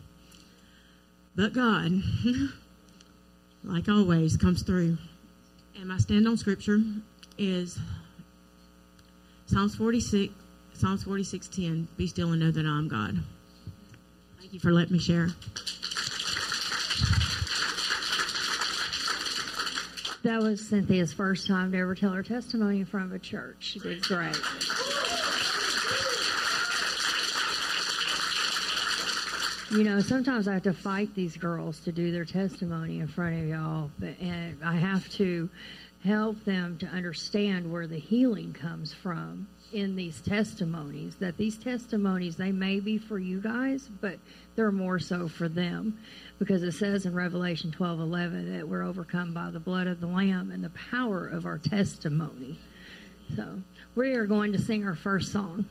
But 1.36 1.54
God, 1.54 1.92
like 3.64 3.88
always, 3.88 4.36
comes 4.36 4.64
through. 4.64 4.98
And 5.76 5.88
my 5.88 5.98
stand 5.98 6.28
on 6.28 6.38
scripture 6.38 6.82
is 7.38 7.80
Psalms 9.46 9.76
46, 9.76 10.34
Psalms 10.82 11.04
46:10. 11.04 11.88
Be 11.96 12.08
still 12.08 12.32
and 12.32 12.42
know 12.42 12.50
that 12.50 12.66
I 12.66 12.70
am 12.80 12.88
God. 12.88 13.20
Thank 14.40 14.52
you 14.52 14.60
for 14.60 14.72
letting 14.72 14.94
me 14.94 15.00
share. 15.00 15.30
That 20.24 20.42
was 20.42 20.60
Cynthia's 20.60 21.14
first 21.14 21.46
time 21.46 21.72
to 21.74 21.78
ever 21.78 21.94
tell 21.94 22.10
her 22.14 22.24
testimony 22.24 22.80
in 22.80 22.86
front 22.88 23.06
of 23.06 23.12
a 23.12 23.20
church. 23.20 23.58
She 23.60 23.80
did 23.80 24.02
great. 24.02 24.36
You 29.70 29.84
know, 29.84 30.00
sometimes 30.02 30.48
I 30.48 30.54
have 30.54 30.64
to 30.64 30.74
fight 30.74 31.14
these 31.14 31.38
girls 31.38 31.80
to 31.82 31.92
do 31.92 32.12
their 32.12 32.26
testimony 32.26 33.02
in 33.02 33.08
front 33.08 33.40
of 33.40 33.48
y'all, 33.48 33.92
but 34.00 34.20
and 34.20 34.58
I 34.64 34.78
have 34.78 35.08
to 35.10 35.48
help 36.04 36.44
them 36.44 36.80
to 36.80 36.88
understand 36.88 37.72
where 37.72 37.86
the 37.86 38.00
healing 38.00 38.52
comes 38.54 38.92
from 38.92 39.48
in 39.74 39.96
these 39.96 40.22
testimonies. 40.22 41.16
That 41.16 41.38
these 41.38 41.58
testimonies 41.58 42.36
they 42.36 42.52
may 42.52 42.80
be 42.80 42.98
for 42.98 43.20
you 43.20 43.40
guys, 43.42 43.90
but 44.02 44.18
they're 44.56 44.72
more 44.72 45.00
so 45.00 45.28
for 45.28 45.48
them, 45.48 45.98
because 46.40 46.64
it 46.64 46.74
says 46.74 47.06
in 47.06 47.14
Revelation 47.14 47.72
twelve 47.72 48.00
eleven 48.00 48.58
that 48.58 48.68
we're 48.68 48.84
overcome 48.84 49.34
by 49.34 49.50
the 49.52 49.60
blood 49.60 49.88
of 49.88 50.02
the 50.02 50.08
Lamb 50.08 50.52
and 50.52 50.64
the 50.64 50.72
power 50.92 51.28
of 51.28 51.46
our 51.46 51.58
testimony. 51.58 52.60
So 53.36 53.62
we 53.96 54.14
are 54.16 54.26
going 54.26 54.52
to 54.54 54.60
sing 54.60 54.86
our 54.86 54.96
first 54.96 55.32
song. 55.32 55.66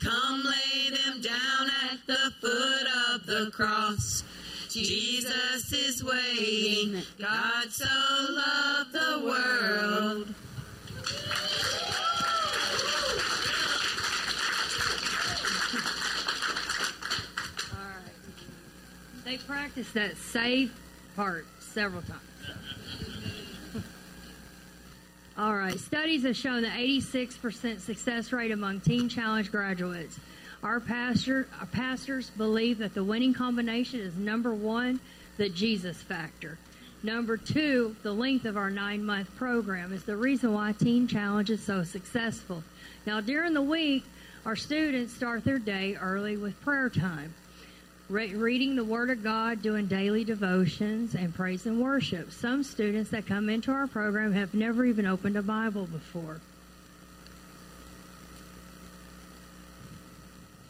Come 0.00 0.44
lay 0.44 0.90
them 0.90 1.20
down 1.20 1.70
at 1.90 2.06
the 2.06 2.32
foot 2.40 2.86
of 3.14 3.26
the 3.26 3.50
cross. 3.50 4.22
Jesus 4.68 5.72
is 5.72 6.04
waiting. 6.04 7.02
God 7.18 7.70
so 7.70 7.84
loved 8.30 8.92
the 8.92 9.20
world. 9.24 10.34
All 17.72 17.88
right. 17.88 19.24
They 19.24 19.38
practiced 19.38 19.94
that 19.94 20.16
save 20.18 20.74
part 21.16 21.46
several 21.58 22.02
times. 22.02 22.20
All 25.38 25.54
right. 25.54 25.78
Studies 25.78 26.22
have 26.22 26.34
shown 26.34 26.62
the 26.62 26.68
86% 26.68 27.80
success 27.80 28.32
rate 28.32 28.52
among 28.52 28.80
Teen 28.80 29.06
Challenge 29.06 29.50
graduates. 29.50 30.18
Our, 30.62 30.80
pastor, 30.80 31.46
our 31.60 31.66
pastors 31.66 32.30
believe 32.30 32.78
that 32.78 32.94
the 32.94 33.04
winning 33.04 33.34
combination 33.34 34.00
is 34.00 34.16
number 34.16 34.54
one, 34.54 34.98
the 35.36 35.50
Jesus 35.50 36.00
factor. 36.00 36.56
Number 37.02 37.36
two, 37.36 37.94
the 38.02 38.14
length 38.14 38.46
of 38.46 38.56
our 38.56 38.70
nine 38.70 39.04
month 39.04 39.34
program 39.36 39.92
is 39.92 40.04
the 40.04 40.16
reason 40.16 40.54
why 40.54 40.72
Teen 40.72 41.06
Challenge 41.06 41.50
is 41.50 41.62
so 41.62 41.84
successful. 41.84 42.64
Now, 43.04 43.20
during 43.20 43.52
the 43.52 43.60
week, 43.60 44.04
our 44.46 44.56
students 44.56 45.12
start 45.12 45.44
their 45.44 45.58
day 45.58 45.96
early 45.96 46.38
with 46.38 46.58
prayer 46.62 46.88
time 46.88 47.34
re- 48.08 48.34
reading 48.34 48.76
the 48.76 48.84
Word 48.84 49.10
of 49.10 49.22
God, 49.22 49.62
doing 49.62 49.86
daily 49.86 50.24
devotions, 50.24 51.14
and 51.14 51.34
praise 51.34 51.66
and 51.66 51.80
worship. 51.80 52.32
Some 52.32 52.62
students 52.62 53.10
that 53.10 53.26
come 53.26 53.48
into 53.48 53.72
our 53.72 53.86
program 53.86 54.32
have 54.32 54.54
never 54.54 54.84
even 54.84 55.06
opened 55.06 55.36
a 55.36 55.42
Bible 55.42 55.86
before. 55.86 56.40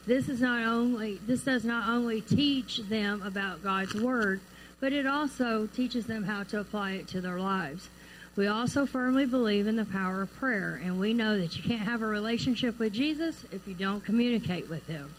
This 0.06 0.28
is 0.28 0.40
not 0.40 0.64
only 0.64 1.18
this 1.26 1.42
does 1.42 1.64
not 1.64 1.88
only 1.88 2.20
teach 2.20 2.78
them 2.78 3.22
about 3.22 3.62
God's 3.62 3.94
Word, 3.94 4.40
but 4.78 4.92
it 4.92 5.06
also 5.06 5.66
teaches 5.66 6.06
them 6.06 6.22
how 6.22 6.44
to 6.44 6.60
apply 6.60 6.92
it 6.92 7.08
to 7.08 7.20
their 7.20 7.40
lives. 7.40 7.88
We 8.36 8.46
also 8.46 8.86
firmly 8.86 9.24
believe 9.24 9.66
in 9.66 9.76
the 9.76 9.86
power 9.86 10.22
of 10.22 10.34
prayer, 10.36 10.80
and 10.84 11.00
we 11.00 11.14
know 11.14 11.38
that 11.38 11.56
you 11.56 11.62
can't 11.62 11.88
have 11.88 12.02
a 12.02 12.06
relationship 12.06 12.78
with 12.78 12.92
Jesus 12.92 13.44
if 13.50 13.66
you 13.66 13.74
don't 13.74 14.04
communicate 14.04 14.68
with 14.68 14.86
Him. 14.86 15.12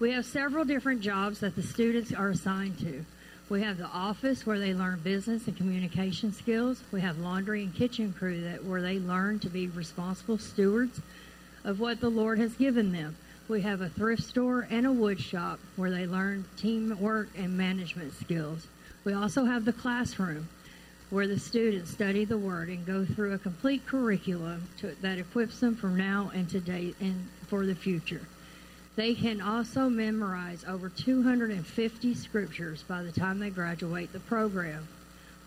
We 0.00 0.12
have 0.12 0.24
several 0.24 0.64
different 0.64 1.02
jobs 1.02 1.40
that 1.40 1.54
the 1.54 1.62
students 1.62 2.10
are 2.10 2.30
assigned 2.30 2.78
to. 2.78 3.04
We 3.50 3.60
have 3.60 3.76
the 3.76 3.84
office 3.84 4.46
where 4.46 4.58
they 4.58 4.72
learn 4.72 5.00
business 5.00 5.46
and 5.46 5.54
communication 5.54 6.32
skills. 6.32 6.82
We 6.90 7.02
have 7.02 7.18
laundry 7.18 7.64
and 7.64 7.74
kitchen 7.74 8.14
crew 8.14 8.40
that 8.40 8.64
where 8.64 8.80
they 8.80 8.98
learn 8.98 9.40
to 9.40 9.50
be 9.50 9.66
responsible 9.66 10.38
stewards 10.38 11.02
of 11.64 11.80
what 11.80 12.00
the 12.00 12.08
Lord 12.08 12.38
has 12.38 12.54
given 12.54 12.92
them. 12.92 13.14
We 13.46 13.60
have 13.60 13.82
a 13.82 13.90
thrift 13.90 14.22
store 14.22 14.66
and 14.70 14.86
a 14.86 14.92
wood 14.92 15.20
shop 15.20 15.60
where 15.76 15.90
they 15.90 16.06
learn 16.06 16.46
teamwork 16.56 17.28
and 17.36 17.58
management 17.58 18.14
skills. 18.14 18.68
We 19.04 19.12
also 19.12 19.44
have 19.44 19.66
the 19.66 19.72
classroom 19.74 20.48
where 21.10 21.26
the 21.26 21.38
students 21.38 21.90
study 21.90 22.24
the 22.24 22.38
Word 22.38 22.70
and 22.70 22.86
go 22.86 23.04
through 23.04 23.34
a 23.34 23.38
complete 23.38 23.84
curriculum 23.84 24.66
to, 24.78 24.96
that 25.02 25.18
equips 25.18 25.60
them 25.60 25.76
for 25.76 25.88
now 25.88 26.30
and 26.32 26.48
today 26.48 26.94
and 27.00 27.28
for 27.48 27.66
the 27.66 27.74
future. 27.74 28.22
They 29.00 29.14
can 29.14 29.40
also 29.40 29.88
memorize 29.88 30.62
over 30.68 30.90
250 30.90 32.14
scriptures 32.14 32.82
by 32.82 33.02
the 33.02 33.10
time 33.10 33.38
they 33.38 33.48
graduate 33.48 34.12
the 34.12 34.20
program. 34.20 34.86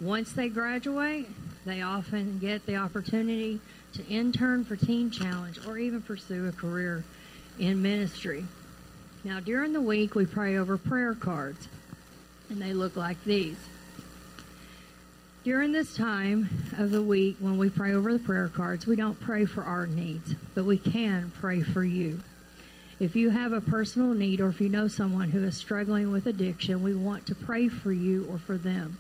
Once 0.02 0.32
they 0.32 0.50
graduate, 0.50 1.28
they 1.64 1.84
often 1.84 2.40
get 2.40 2.66
the 2.66 2.78
opportunity 2.78 3.60
to 3.94 4.04
intern 4.08 4.66
for 4.66 4.76
Teen 4.76 5.12
Challenge 5.12 5.60
or 5.68 5.78
even 5.78 6.02
pursue 6.02 6.48
a 6.48 6.52
career 6.52 7.04
in 7.60 7.80
ministry. 7.80 8.44
Now, 9.24 9.40
during 9.40 9.72
the 9.72 9.82
week, 9.82 10.16
we 10.16 10.26
pray 10.26 10.58
over 10.58 10.76
prayer 10.76 11.14
cards, 11.14 11.68
and 12.50 12.60
they 12.60 12.74
look 12.74 12.96
like 12.96 13.24
these. 13.24 13.58
During 15.44 15.72
this 15.72 15.96
time 15.96 16.50
of 16.80 16.90
the 16.90 17.04
week, 17.04 17.36
when 17.40 17.60
we 17.60 17.70
pray 17.70 17.94
over 17.94 18.14
the 18.14 18.18
prayer 18.18 18.48
cards, 18.48 18.88
we 18.88 18.96
don't 18.96 19.20
pray 19.20 19.46
for 19.46 19.62
our 19.64 19.86
needs, 19.86 20.34
but 20.56 20.66
we 20.66 20.80
can 20.80 21.32
pray 21.40 21.62
for 21.62 21.84
you. 21.84 22.20
If 23.04 23.18
you 23.18 23.32
have 23.32 23.52
a 23.52 23.60
personal 23.60 24.14
need 24.14 24.40
or 24.40 24.48
if 24.48 24.62
you 24.62 24.70
know 24.70 24.88
someone 24.88 25.30
who 25.30 25.44
is 25.44 25.58
struggling 25.58 26.10
with 26.10 26.26
addiction, 26.26 26.82
we 26.82 26.96
want 26.96 27.26
to 27.26 27.36
pray 27.36 27.68
for 27.68 27.92
you 27.92 28.26
or 28.32 28.38
for 28.38 28.58
them. 28.58 28.98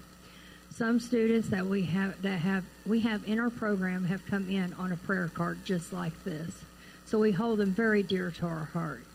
Some 0.71 0.99
students 0.99 1.47
that 1.47 1.65
we 1.65 1.83
have 1.83 2.21
that 2.21 2.39
have 2.39 2.65
we 2.85 2.99
have 2.99 3.25
in 3.25 3.39
our 3.39 3.49
program 3.49 4.03
have 4.03 4.25
come 4.25 4.49
in 4.49 4.73
on 4.73 4.91
a 4.91 4.97
prayer 4.97 5.29
card 5.29 5.63
just 5.63 5.93
like 5.93 6.21
this. 6.25 6.65
So 7.05 7.17
we 7.17 7.31
hold 7.31 7.59
them 7.59 7.71
very 7.71 8.03
dear 8.03 8.29
to 8.29 8.45
our 8.45 8.65
heart. 8.65 9.05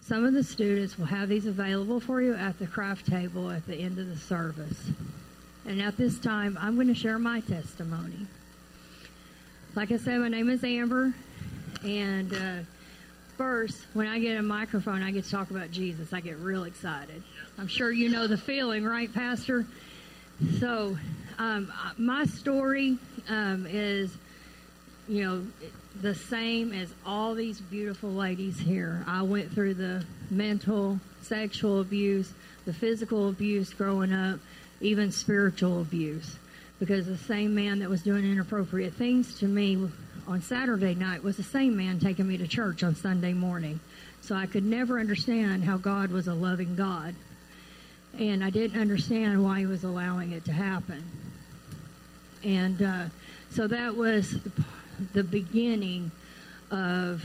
Some 0.00 0.24
of 0.24 0.32
the 0.32 0.44
students 0.44 0.96
will 0.96 1.04
have 1.04 1.28
these 1.28 1.44
available 1.44 2.00
for 2.00 2.22
you 2.22 2.32
at 2.34 2.58
the 2.58 2.66
craft 2.66 3.08
table 3.08 3.50
at 3.50 3.66
the 3.66 3.76
end 3.76 3.98
of 3.98 4.08
the 4.08 4.16
service. 4.16 4.92
And 5.66 5.82
at 5.82 5.98
this 5.98 6.18
time, 6.18 6.56
I'm 6.58 6.76
going 6.76 6.88
to 6.88 6.94
share 6.94 7.18
my 7.18 7.40
testimony. 7.40 8.26
Like 9.74 9.92
I 9.92 9.98
said, 9.98 10.20
my 10.20 10.28
name 10.28 10.48
is 10.48 10.64
Amber, 10.64 11.12
and 11.84 12.32
uh, 12.32 12.56
first, 13.36 13.78
when 13.92 14.06
I 14.06 14.18
get 14.18 14.38
a 14.38 14.42
microphone, 14.42 15.02
I 15.02 15.10
get 15.10 15.24
to 15.24 15.30
talk 15.30 15.50
about 15.50 15.70
Jesus. 15.70 16.12
I 16.12 16.20
get 16.20 16.38
real 16.38 16.64
excited. 16.64 17.22
I'm 17.58 17.68
sure 17.68 17.90
you 17.90 18.08
know 18.08 18.26
the 18.26 18.38
feeling, 18.38 18.84
right, 18.84 19.12
Pastor? 19.12 19.66
So, 20.58 20.96
um, 21.38 21.72
my 21.98 22.24
story 22.24 22.98
um, 23.28 23.66
is, 23.68 24.16
you 25.08 25.24
know, 25.24 25.46
the 26.00 26.14
same 26.14 26.72
as 26.72 26.92
all 27.04 27.34
these 27.34 27.60
beautiful 27.60 28.10
ladies 28.10 28.58
here. 28.58 29.04
I 29.06 29.22
went 29.22 29.52
through 29.52 29.74
the 29.74 30.04
mental, 30.30 30.98
sexual 31.22 31.80
abuse, 31.80 32.32
the 32.64 32.72
physical 32.72 33.28
abuse 33.28 33.72
growing 33.72 34.12
up, 34.12 34.40
even 34.80 35.12
spiritual 35.12 35.80
abuse. 35.80 36.36
Because 36.78 37.06
the 37.06 37.18
same 37.18 37.54
man 37.54 37.78
that 37.80 37.88
was 37.88 38.02
doing 38.02 38.24
inappropriate 38.24 38.94
things 38.94 39.38
to 39.38 39.46
me 39.46 39.88
on 40.26 40.40
Saturday 40.42 40.94
night 40.94 41.22
was 41.22 41.36
the 41.36 41.42
same 41.42 41.76
man 41.76 41.98
taking 41.98 42.28
me 42.28 42.36
to 42.38 42.46
church 42.46 42.82
on 42.82 42.94
Sunday 42.94 43.32
morning. 43.32 43.80
So 44.20 44.34
I 44.34 44.46
could 44.46 44.64
never 44.64 45.00
understand 45.00 45.64
how 45.64 45.76
God 45.76 46.10
was 46.10 46.28
a 46.28 46.34
loving 46.34 46.76
God. 46.76 47.14
And 48.18 48.44
I 48.44 48.50
didn't 48.50 48.80
understand 48.80 49.42
why 49.42 49.60
he 49.60 49.66
was 49.66 49.84
allowing 49.84 50.32
it 50.32 50.44
to 50.44 50.52
happen. 50.52 51.02
And 52.44 52.82
uh, 52.82 53.04
so 53.50 53.66
that 53.66 53.96
was 53.96 54.36
the 55.12 55.24
beginning 55.24 56.10
of 56.70 57.24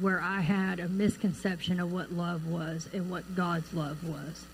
where 0.00 0.20
I 0.20 0.40
had 0.40 0.78
a 0.78 0.88
misconception 0.88 1.80
of 1.80 1.92
what 1.92 2.12
love 2.12 2.46
was 2.46 2.88
and 2.92 3.10
what 3.10 3.34
God's 3.34 3.72
love 3.74 4.02
was. 4.04 4.44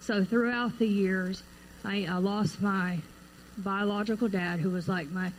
So 0.00 0.24
throughout 0.24 0.78
the 0.78 0.86
years, 0.86 1.42
I, 1.84 2.06
I 2.08 2.18
lost 2.18 2.60
my 2.60 2.98
biological 3.56 4.28
dad, 4.28 4.60
who 4.60 4.70
was 4.70 4.88
like 4.88 5.10
my, 5.10 5.32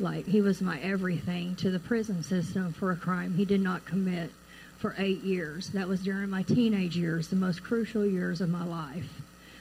like 0.00 0.26
he 0.26 0.40
was 0.40 0.60
my 0.60 0.80
everything, 0.80 1.56
to 1.56 1.70
the 1.70 1.78
prison 1.78 2.22
system 2.22 2.72
for 2.72 2.90
a 2.90 2.96
crime 2.96 3.34
he 3.34 3.44
did 3.44 3.60
not 3.60 3.84
commit 3.84 4.30
for 4.78 4.94
eight 4.98 5.22
years. 5.22 5.68
That 5.70 5.88
was 5.88 6.00
during 6.00 6.30
my 6.30 6.42
teenage 6.42 6.96
years, 6.96 7.28
the 7.28 7.36
most 7.36 7.62
crucial 7.62 8.06
years 8.06 8.40
of 8.40 8.48
my 8.48 8.64
life, 8.64 9.20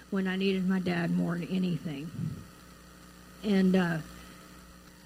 when 0.09 0.27
I 0.27 0.35
needed 0.35 0.67
my 0.67 0.79
dad 0.79 1.11
more 1.11 1.37
than 1.37 1.47
anything. 1.49 2.09
And 3.43 3.75
uh, 3.75 3.97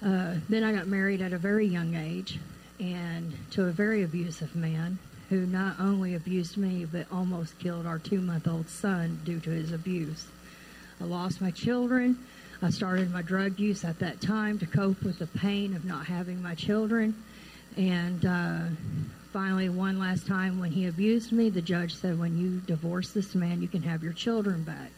uh, 0.04 0.34
then 0.48 0.64
I 0.64 0.72
got 0.72 0.86
married 0.86 1.20
at 1.20 1.32
a 1.32 1.38
very 1.38 1.66
young 1.66 1.94
age, 1.94 2.38
and 2.78 3.32
to 3.52 3.64
a 3.64 3.70
very 3.70 4.02
abusive 4.02 4.54
man 4.54 4.98
who 5.30 5.46
not 5.46 5.80
only 5.80 6.14
abused 6.14 6.56
me 6.56 6.84
but 6.84 7.06
almost 7.10 7.58
killed 7.58 7.86
our 7.86 7.98
two 7.98 8.20
month 8.20 8.46
old 8.46 8.68
son 8.68 9.20
due 9.24 9.40
to 9.40 9.50
his 9.50 9.72
abuse. 9.72 10.26
I 11.00 11.04
lost 11.04 11.40
my 11.40 11.50
children. 11.50 12.18
I 12.62 12.70
started 12.70 13.12
my 13.12 13.22
drug 13.22 13.58
use 13.58 13.84
at 13.84 13.98
that 13.98 14.20
time 14.20 14.58
to 14.58 14.66
cope 14.66 15.02
with 15.02 15.18
the 15.18 15.26
pain 15.26 15.74
of 15.74 15.84
not 15.84 16.06
having 16.06 16.42
my 16.42 16.54
children. 16.54 17.14
And 17.76 18.24
uh, 18.24 18.60
finally, 19.32 19.68
one 19.68 19.98
last 19.98 20.26
time 20.26 20.60
when 20.60 20.70
he 20.70 20.86
abused 20.86 21.32
me, 21.32 21.50
the 21.50 21.62
judge 21.62 21.94
said, 21.94 22.18
When 22.18 22.38
you 22.38 22.60
divorce 22.66 23.10
this 23.10 23.34
man, 23.34 23.60
you 23.60 23.68
can 23.68 23.82
have 23.82 24.02
your 24.02 24.12
children 24.12 24.62
back. 24.62 24.90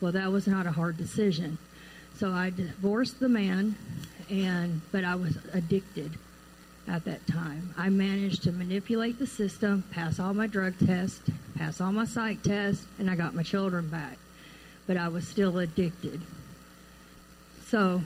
Well, 0.00 0.12
that 0.12 0.32
was 0.32 0.46
not 0.46 0.66
a 0.66 0.72
hard 0.72 0.96
decision. 0.96 1.58
So 2.16 2.30
I 2.30 2.50
divorced 2.50 3.20
the 3.20 3.28
man, 3.28 3.76
and 4.30 4.80
but 4.90 5.04
I 5.04 5.14
was 5.14 5.38
addicted 5.52 6.12
at 6.88 7.04
that 7.04 7.26
time. 7.26 7.74
I 7.76 7.88
managed 7.88 8.42
to 8.44 8.52
manipulate 8.52 9.18
the 9.18 9.26
system, 9.26 9.84
pass 9.92 10.18
all 10.18 10.34
my 10.34 10.46
drug 10.46 10.74
tests, 10.84 11.22
pass 11.56 11.80
all 11.80 11.92
my 11.92 12.04
psych 12.04 12.42
tests, 12.42 12.84
and 12.98 13.10
I 13.10 13.14
got 13.14 13.34
my 13.34 13.42
children 13.42 13.88
back. 13.88 14.18
But 14.86 14.96
I 14.96 15.08
was 15.08 15.26
still 15.26 15.58
addicted. 15.58 16.20
So 17.72 18.02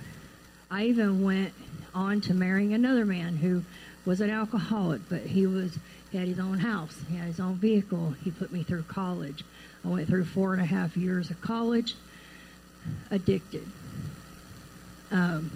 I 0.70 0.84
even 0.84 1.24
went 1.24 1.52
on 1.92 2.20
to 2.20 2.34
marrying 2.34 2.72
another 2.72 3.04
man 3.04 3.34
who 3.34 3.64
was 4.04 4.20
an 4.20 4.30
alcoholic, 4.30 5.00
but 5.08 5.22
he 5.22 5.44
was 5.48 5.76
he 6.12 6.18
had 6.18 6.28
his 6.28 6.38
own 6.38 6.58
house, 6.58 6.96
he 7.10 7.16
had 7.16 7.26
his 7.26 7.40
own 7.40 7.56
vehicle. 7.56 8.14
He 8.22 8.30
put 8.30 8.52
me 8.52 8.62
through 8.62 8.84
college. 8.84 9.42
I 9.84 9.88
went 9.88 10.06
through 10.06 10.26
four 10.26 10.52
and 10.52 10.62
a 10.62 10.64
half 10.64 10.96
years 10.96 11.30
of 11.30 11.40
college, 11.40 11.96
addicted. 13.10 13.66
Um, 15.10 15.50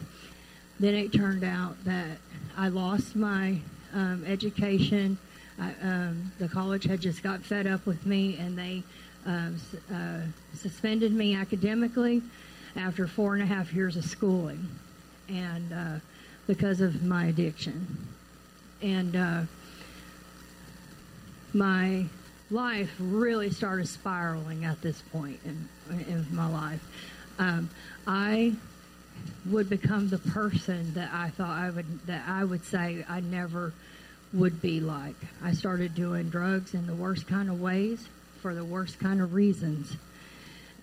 then 0.81 0.97
it 0.97 1.13
turned 1.13 1.45
out 1.45 1.77
that 1.85 2.19
I 2.57 2.67
lost 2.67 3.15
my 3.15 3.59
um, 3.95 4.25
education. 4.27 5.19
I, 5.57 5.73
um, 5.83 6.33
the 6.41 6.49
college 6.49 6.83
had 6.83 7.01
just 7.01 7.23
got 7.23 7.45
fed 7.45 7.69
up 7.69 7.87
with 7.87 8.05
me, 8.05 8.39
and 8.41 8.59
they 8.59 8.83
um, 9.25 9.61
uh, 9.95 10.23
suspended 10.57 11.13
me 11.13 11.37
academically 11.37 12.23
after 12.77 13.07
four 13.07 13.35
and 13.35 13.43
a 13.43 13.47
half 13.47 13.73
years 13.73 13.97
of 13.97 14.05
schooling, 14.05 14.69
and 15.29 15.73
uh, 15.73 15.95
because 16.47 16.81
of 16.81 17.03
my 17.03 17.27
addiction. 17.27 18.09
And 18.83 19.15
uh, 19.15 19.43
my 21.53 22.07
life 22.51 22.91
really 22.99 23.51
started 23.51 23.89
spiraling 23.89 24.65
at 24.65 24.81
this 24.83 25.01
point 25.13 25.39
in, 25.45 25.69
in 26.09 26.27
my 26.33 26.49
life. 26.49 26.81
Um, 27.39 27.71
I 28.07 28.55
would 29.47 29.69
become 29.69 30.09
the 30.09 30.19
person 30.19 30.95
that 30.95 31.11
I 31.13 31.31
thought 31.31 31.51
I 31.51 31.71
would 31.71 32.07
that 32.07 32.27
I 32.27 32.45
would 32.45 32.65
say 32.65 33.05
I 33.09 33.21
never 33.21 33.73
would 34.33 34.61
be 34.63 34.81
like. 34.81 35.17
I 35.43 35.53
started 35.53 35.95
doing 35.95 36.31
drugs 36.31 36.75
in 36.75 36.87
the 36.87 36.95
worst 36.95 37.27
kind 37.27 37.49
of 37.49 37.61
ways 37.61 38.07
for 38.43 38.55
the 38.55 38.65
worst 38.65 38.99
kind 38.99 39.21
of 39.21 39.35
reasons. 39.35 39.97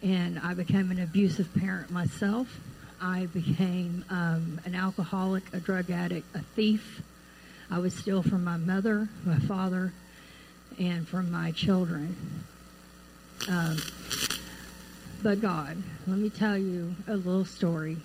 And 0.04 0.40
I 0.40 0.54
became 0.54 0.92
an 0.92 1.00
abusive 1.00 1.54
parent 1.56 1.90
myself. 1.90 2.60
I 3.02 3.28
became 3.28 4.06
um, 4.10 4.60
an 4.66 4.76
alcoholic, 4.76 5.44
a 5.54 5.60
drug 5.60 5.90
addict, 5.90 6.28
a 6.36 6.42
thief. 6.56 7.02
I 7.70 7.80
would 7.80 7.92
steal 7.92 8.24
from 8.24 8.44
my 8.44 8.58
mother, 8.58 9.10
my 9.26 9.40
father, 9.40 9.94
and 10.80 11.08
from 11.08 11.32
my 11.32 11.52
children. 11.52 12.16
Um, 13.50 13.78
but 15.22 15.42
God, 15.42 15.82
let 16.06 16.18
me 16.18 16.30
tell 16.30 16.58
you 16.58 16.96
a 17.08 17.16
little 17.16 17.46
story 17.46 17.98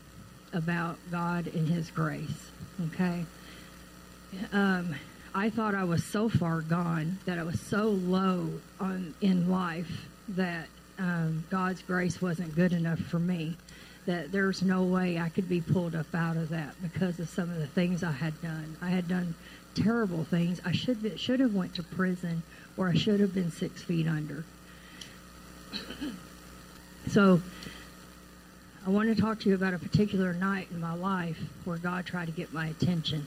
about 0.52 0.98
God 1.10 1.46
and 1.48 1.68
His 1.68 1.90
grace. 1.90 2.50
Okay? 2.88 3.24
Um, 4.52 4.94
I 5.34 5.50
thought 5.50 5.74
I 5.74 5.84
was 5.84 6.04
so 6.04 6.28
far 6.28 6.60
gone, 6.60 7.18
that 7.24 7.38
I 7.38 7.42
was 7.42 7.60
so 7.60 7.88
low 7.88 8.50
on 8.80 9.14
in 9.20 9.50
life 9.50 10.06
that 10.28 10.68
um, 10.98 11.44
God's 11.50 11.82
grace 11.82 12.20
wasn't 12.20 12.54
good 12.54 12.72
enough 12.72 12.98
for 12.98 13.18
me. 13.18 13.56
That 14.06 14.32
there's 14.32 14.62
no 14.62 14.82
way 14.82 15.18
I 15.18 15.28
could 15.28 15.48
be 15.48 15.60
pulled 15.60 15.94
up 15.94 16.12
out 16.12 16.36
of 16.36 16.48
that 16.48 16.74
because 16.82 17.20
of 17.20 17.28
some 17.28 17.50
of 17.50 17.58
the 17.58 17.68
things 17.68 18.02
I 18.02 18.10
had 18.10 18.40
done. 18.42 18.76
I 18.82 18.88
had 18.88 19.06
done 19.06 19.34
terrible 19.74 20.24
things. 20.24 20.60
I 20.64 20.72
should 20.72 21.18
should 21.20 21.38
have 21.38 21.54
went 21.54 21.74
to 21.76 21.82
prison, 21.84 22.42
or 22.76 22.88
I 22.88 22.94
should 22.94 23.20
have 23.20 23.32
been 23.32 23.50
six 23.50 23.82
feet 23.82 24.06
under. 24.06 24.44
So 27.08 27.42
I 28.86 28.90
want 28.90 29.14
to 29.14 29.20
talk 29.20 29.40
to 29.40 29.48
you 29.48 29.54
about 29.54 29.74
a 29.74 29.78
particular 29.78 30.32
night 30.32 30.68
in 30.70 30.80
my 30.80 30.94
life 30.94 31.38
where 31.64 31.78
God 31.78 32.04
tried 32.06 32.26
to 32.26 32.32
get 32.32 32.52
my 32.52 32.66
attention. 32.66 33.26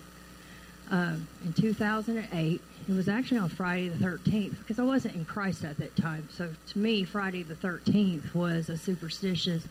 Um, 0.92 1.28
in 1.44 1.54
2008, 1.54 2.62
it 2.88 2.94
was 2.94 3.08
actually 3.08 3.40
on 3.40 3.50
Friday 3.50 3.90
the 3.90 4.06
13th 4.06 4.58
because 4.60 4.78
I 4.78 4.84
wasn't 4.84 5.16
in 5.16 5.26
Christ 5.26 5.64
at 5.64 5.78
that 5.78 5.96
time. 5.96 6.28
So 6.32 6.54
to 6.68 6.78
me, 6.78 7.04
Friday 7.04 7.44
the 7.44 7.56
13th 7.56 8.34
was 8.36 8.70
a 8.70 8.78
superstitious 8.78 9.68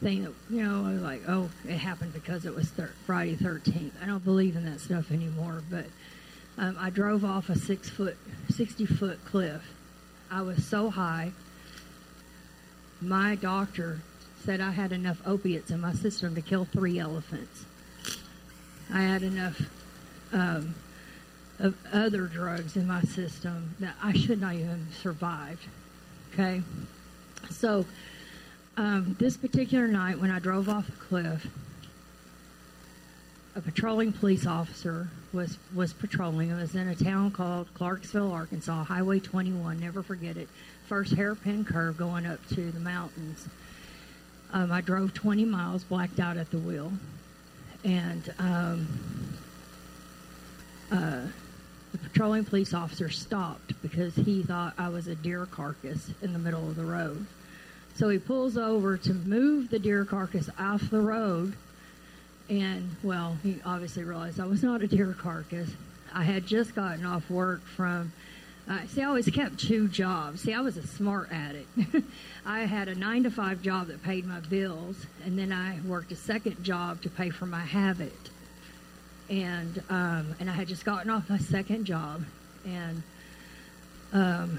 thing 0.00 0.24
that, 0.24 0.32
you 0.50 0.62
know, 0.62 0.84
I 0.86 0.92
was 0.92 1.02
like, 1.02 1.22
oh, 1.28 1.50
it 1.64 1.78
happened 1.78 2.12
because 2.12 2.46
it 2.46 2.54
was 2.54 2.68
thir- 2.68 2.92
Friday 3.04 3.34
the 3.34 3.44
13th. 3.44 3.92
I 4.00 4.06
don't 4.06 4.24
believe 4.24 4.54
in 4.54 4.64
that 4.66 4.80
stuff 4.80 5.10
anymore, 5.10 5.62
but 5.70 5.86
um, 6.58 6.76
I 6.78 6.90
drove 6.90 7.24
off 7.24 7.48
a 7.48 7.58
six 7.58 7.90
foot, 7.90 8.16
60 8.50 8.86
foot 8.86 9.24
cliff. 9.24 9.62
I 10.30 10.42
was 10.42 10.64
so 10.64 10.90
high. 10.90 11.32
My 13.00 13.34
doctor 13.34 14.00
said 14.44 14.60
I 14.60 14.70
had 14.70 14.92
enough 14.92 15.20
opiates 15.26 15.70
in 15.72 15.80
my 15.80 15.92
system 15.92 16.36
to 16.36 16.40
kill 16.40 16.64
three 16.64 16.98
elephants. 17.00 17.64
I 18.92 19.02
had 19.02 19.22
enough 19.22 19.60
um, 20.32 20.74
of 21.58 21.74
other 21.92 22.26
drugs 22.26 22.76
in 22.76 22.86
my 22.86 23.02
system 23.02 23.74
that 23.80 23.94
I 24.02 24.12
should 24.12 24.40
not 24.40 24.54
even 24.54 24.68
have 24.68 24.94
survived. 24.94 25.64
Okay? 26.32 26.62
So, 27.50 27.86
um, 28.76 29.16
this 29.18 29.36
particular 29.36 29.88
night 29.88 30.18
when 30.18 30.30
I 30.30 30.38
drove 30.38 30.68
off 30.68 30.86
the 30.86 30.92
cliff, 30.92 31.46
a 33.54 33.60
patrolling 33.62 34.12
police 34.12 34.46
officer 34.46 35.08
was, 35.32 35.56
was 35.74 35.94
patrolling. 35.94 36.50
It 36.50 36.56
was 36.56 36.74
in 36.74 36.88
a 36.88 36.94
town 36.94 37.30
called 37.30 37.72
Clarksville, 37.72 38.30
Arkansas, 38.30 38.84
Highway 38.84 39.18
21, 39.18 39.80
never 39.80 40.02
forget 40.02 40.36
it. 40.36 40.48
First 40.88 41.14
hairpin 41.14 41.64
curve 41.64 41.96
going 41.96 42.26
up 42.26 42.46
to 42.50 42.70
the 42.70 42.80
mountains. 42.80 43.48
Um, 44.52 44.70
I 44.70 44.82
drove 44.82 45.14
20 45.14 45.46
miles, 45.46 45.84
blacked 45.84 46.20
out 46.20 46.36
at 46.36 46.50
the 46.50 46.58
wheel. 46.58 46.92
And 47.82 48.34
um, 48.38 48.88
uh, 50.92 51.22
the 51.92 51.98
patrolling 51.98 52.44
police 52.44 52.74
officer 52.74 53.08
stopped 53.08 53.80
because 53.82 54.14
he 54.14 54.42
thought 54.42 54.74
I 54.78 54.88
was 54.88 55.06
a 55.06 55.14
deer 55.14 55.46
carcass 55.46 56.10
in 56.22 56.32
the 56.32 56.38
middle 56.38 56.68
of 56.68 56.76
the 56.76 56.84
road. 56.84 57.26
So 57.94 58.08
he 58.10 58.18
pulls 58.18 58.58
over 58.58 58.98
to 58.98 59.14
move 59.14 59.70
the 59.70 59.78
deer 59.78 60.04
carcass 60.04 60.50
off 60.58 60.90
the 60.90 61.00
road. 61.00 61.54
And, 62.48 62.94
well, 63.02 63.38
he 63.42 63.60
obviously 63.64 64.04
realized 64.04 64.38
I 64.38 64.46
was 64.46 64.62
not 64.62 64.82
a 64.82 64.86
deer 64.86 65.16
carcass. 65.18 65.70
I 66.12 66.22
had 66.22 66.46
just 66.46 66.74
gotten 66.74 67.04
off 67.04 67.28
work 67.30 67.62
from, 67.64 68.12
uh, 68.68 68.80
see, 68.88 69.02
I 69.02 69.06
always 69.06 69.28
kept 69.30 69.58
two 69.58 69.88
jobs. 69.88 70.42
See, 70.42 70.52
I 70.52 70.60
was 70.60 70.76
a 70.76 70.86
smart 70.86 71.30
addict. 71.32 71.68
I 72.46 72.60
had 72.60 72.88
a 72.88 72.94
nine 72.94 73.22
to 73.24 73.30
five 73.30 73.62
job 73.62 73.88
that 73.88 74.02
paid 74.02 74.26
my 74.26 74.40
bills, 74.40 75.06
and 75.24 75.38
then 75.38 75.52
I 75.52 75.80
worked 75.86 76.12
a 76.12 76.16
second 76.16 76.62
job 76.62 77.02
to 77.02 77.10
pay 77.10 77.30
for 77.30 77.46
my 77.46 77.60
habit 77.60 78.30
and 79.28 79.82
um, 79.90 80.34
and 80.40 80.48
I 80.48 80.52
had 80.52 80.68
just 80.68 80.84
gotten 80.84 81.10
off 81.10 81.28
my 81.28 81.38
second 81.38 81.84
job, 81.84 82.24
and 82.64 83.02
um, 84.12 84.58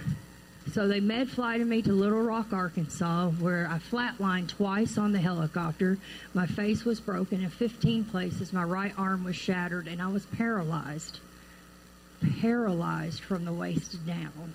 so 0.73 0.87
they 0.87 0.99
med 0.99 1.29
flighted 1.29 1.67
me 1.67 1.81
to 1.83 1.93
Little 1.93 2.21
Rock, 2.21 2.51
Arkansas, 2.51 3.29
where 3.29 3.69
I 3.71 3.79
flatlined 3.79 4.49
twice 4.49 4.97
on 4.97 5.13
the 5.13 5.19
helicopter. 5.19 5.97
My 6.33 6.45
face 6.45 6.83
was 6.83 6.99
broken 6.99 7.41
in 7.41 7.49
15 7.49 8.05
places. 8.05 8.51
My 8.51 8.63
right 8.63 8.93
arm 8.97 9.23
was 9.23 9.35
shattered, 9.35 9.87
and 9.87 10.01
I 10.01 10.07
was 10.07 10.25
paralyzed, 10.25 11.19
paralyzed 12.41 13.21
from 13.21 13.45
the 13.45 13.53
waist 13.53 14.05
down. 14.05 14.53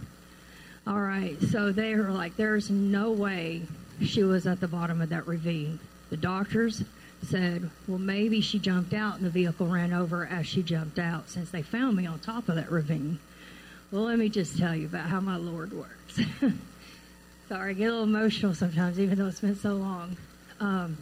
All 0.87 1.01
right, 1.01 1.41
so 1.41 1.73
they 1.73 1.95
were 1.95 2.11
like, 2.11 2.37
"There's 2.37 2.71
no 2.71 3.13
way 3.13 3.63
she 4.03 4.25
was 4.25 4.47
at 4.47 4.61
the 4.61 4.69
bottom 4.69 5.01
of 5.01 5.09
that 5.11 5.27
ravine." 5.27 5.79
The 6.11 6.17
doctors 6.17 6.83
said, 7.23 7.71
well, 7.87 7.99
maybe 7.99 8.41
she 8.41 8.59
jumped 8.59 8.93
out 8.93 9.17
and 9.17 9.25
the 9.25 9.31
vehicle 9.31 9.67
ran 9.67 9.93
over 9.93 10.27
as 10.27 10.47
she 10.47 10.63
jumped 10.63 10.99
out 10.99 11.29
since 11.31 11.51
they 11.51 11.63
found 11.63 11.97
me 11.97 12.07
on 12.07 12.19
top 12.19 12.49
of 12.49 12.57
that 12.57 12.71
ravine. 12.71 13.19
Well, 13.91 14.03
let 14.03 14.19
me 14.19 14.29
just 14.29 14.59
tell 14.59 14.75
you 14.75 14.87
about 14.87 15.07
how 15.07 15.21
my 15.21 15.37
Lord 15.37 15.73
works. 15.73 16.21
Sorry, 17.49 17.71
I 17.71 17.73
get 17.75 17.85
a 17.85 17.91
little 17.91 18.05
emotional 18.05 18.55
sometimes, 18.55 18.99
even 18.99 19.19
though 19.19 19.27
it's 19.27 19.41
been 19.41 19.57
so 19.57 19.75
long. 19.75 20.17
Um, 20.61 20.97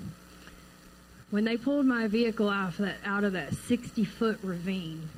when 1.30 1.44
they 1.44 1.56
pulled 1.56 1.86
my 1.86 2.08
vehicle 2.08 2.48
out 2.48 2.70
of 2.70 2.78
that, 2.78 2.96
out 3.04 3.24
of 3.24 3.32
that 3.34 3.54
60 3.54 4.04
foot 4.04 4.38
ravine, 4.42 5.08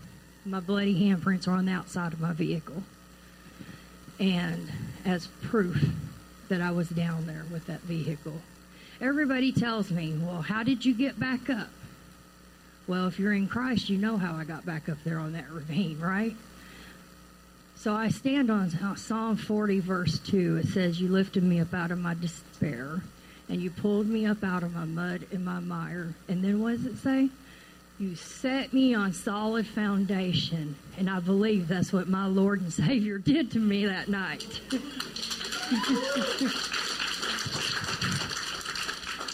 my 0.44 0.60
bloody 0.60 0.94
handprints 0.94 1.48
are 1.48 1.52
on 1.52 1.64
the 1.64 1.72
outside 1.72 2.12
of 2.12 2.20
my 2.20 2.32
vehicle. 2.32 2.82
And 4.20 4.70
as 5.04 5.28
proof 5.42 5.82
that 6.48 6.60
I 6.60 6.70
was 6.70 6.90
down 6.90 7.26
there 7.26 7.44
with 7.50 7.66
that 7.66 7.80
vehicle. 7.80 8.34
Everybody 9.02 9.50
tells 9.50 9.90
me, 9.90 10.16
well, 10.22 10.42
how 10.42 10.62
did 10.62 10.84
you 10.84 10.94
get 10.94 11.18
back 11.18 11.50
up? 11.50 11.66
Well, 12.86 13.08
if 13.08 13.18
you're 13.18 13.32
in 13.32 13.48
Christ, 13.48 13.88
you 13.88 13.98
know 13.98 14.16
how 14.16 14.36
I 14.36 14.44
got 14.44 14.64
back 14.64 14.88
up 14.88 14.98
there 15.02 15.18
on 15.18 15.32
that 15.32 15.50
ravine, 15.50 15.98
right? 15.98 16.36
So 17.74 17.94
I 17.94 18.10
stand 18.10 18.48
on 18.48 18.70
Psalm 18.96 19.36
40, 19.36 19.80
verse 19.80 20.20
2. 20.20 20.58
It 20.58 20.68
says, 20.68 21.00
You 21.00 21.08
lifted 21.08 21.42
me 21.42 21.58
up 21.58 21.74
out 21.74 21.90
of 21.90 21.98
my 21.98 22.14
despair. 22.14 23.02
and 23.48 23.60
you 23.60 23.72
pulled 23.72 24.06
me 24.06 24.24
up 24.24 24.44
out 24.44 24.62
of 24.62 24.72
my 24.72 24.84
mud 24.84 25.26
and 25.32 25.44
my 25.44 25.58
mire. 25.58 26.14
And 26.28 26.44
then 26.44 26.62
what 26.62 26.76
does 26.76 26.86
it 26.86 26.98
say? 26.98 27.28
You 27.98 28.14
set 28.14 28.72
me 28.72 28.94
on 28.94 29.12
solid 29.12 29.66
foundation. 29.66 30.76
And 30.96 31.10
I 31.10 31.18
believe 31.18 31.66
that's 31.66 31.92
what 31.92 32.08
my 32.08 32.26
Lord 32.26 32.60
and 32.60 32.72
Savior 32.72 33.18
did 33.18 33.50
to 33.50 33.58
me 33.58 33.86
that 33.86 34.08
night. 34.08 34.60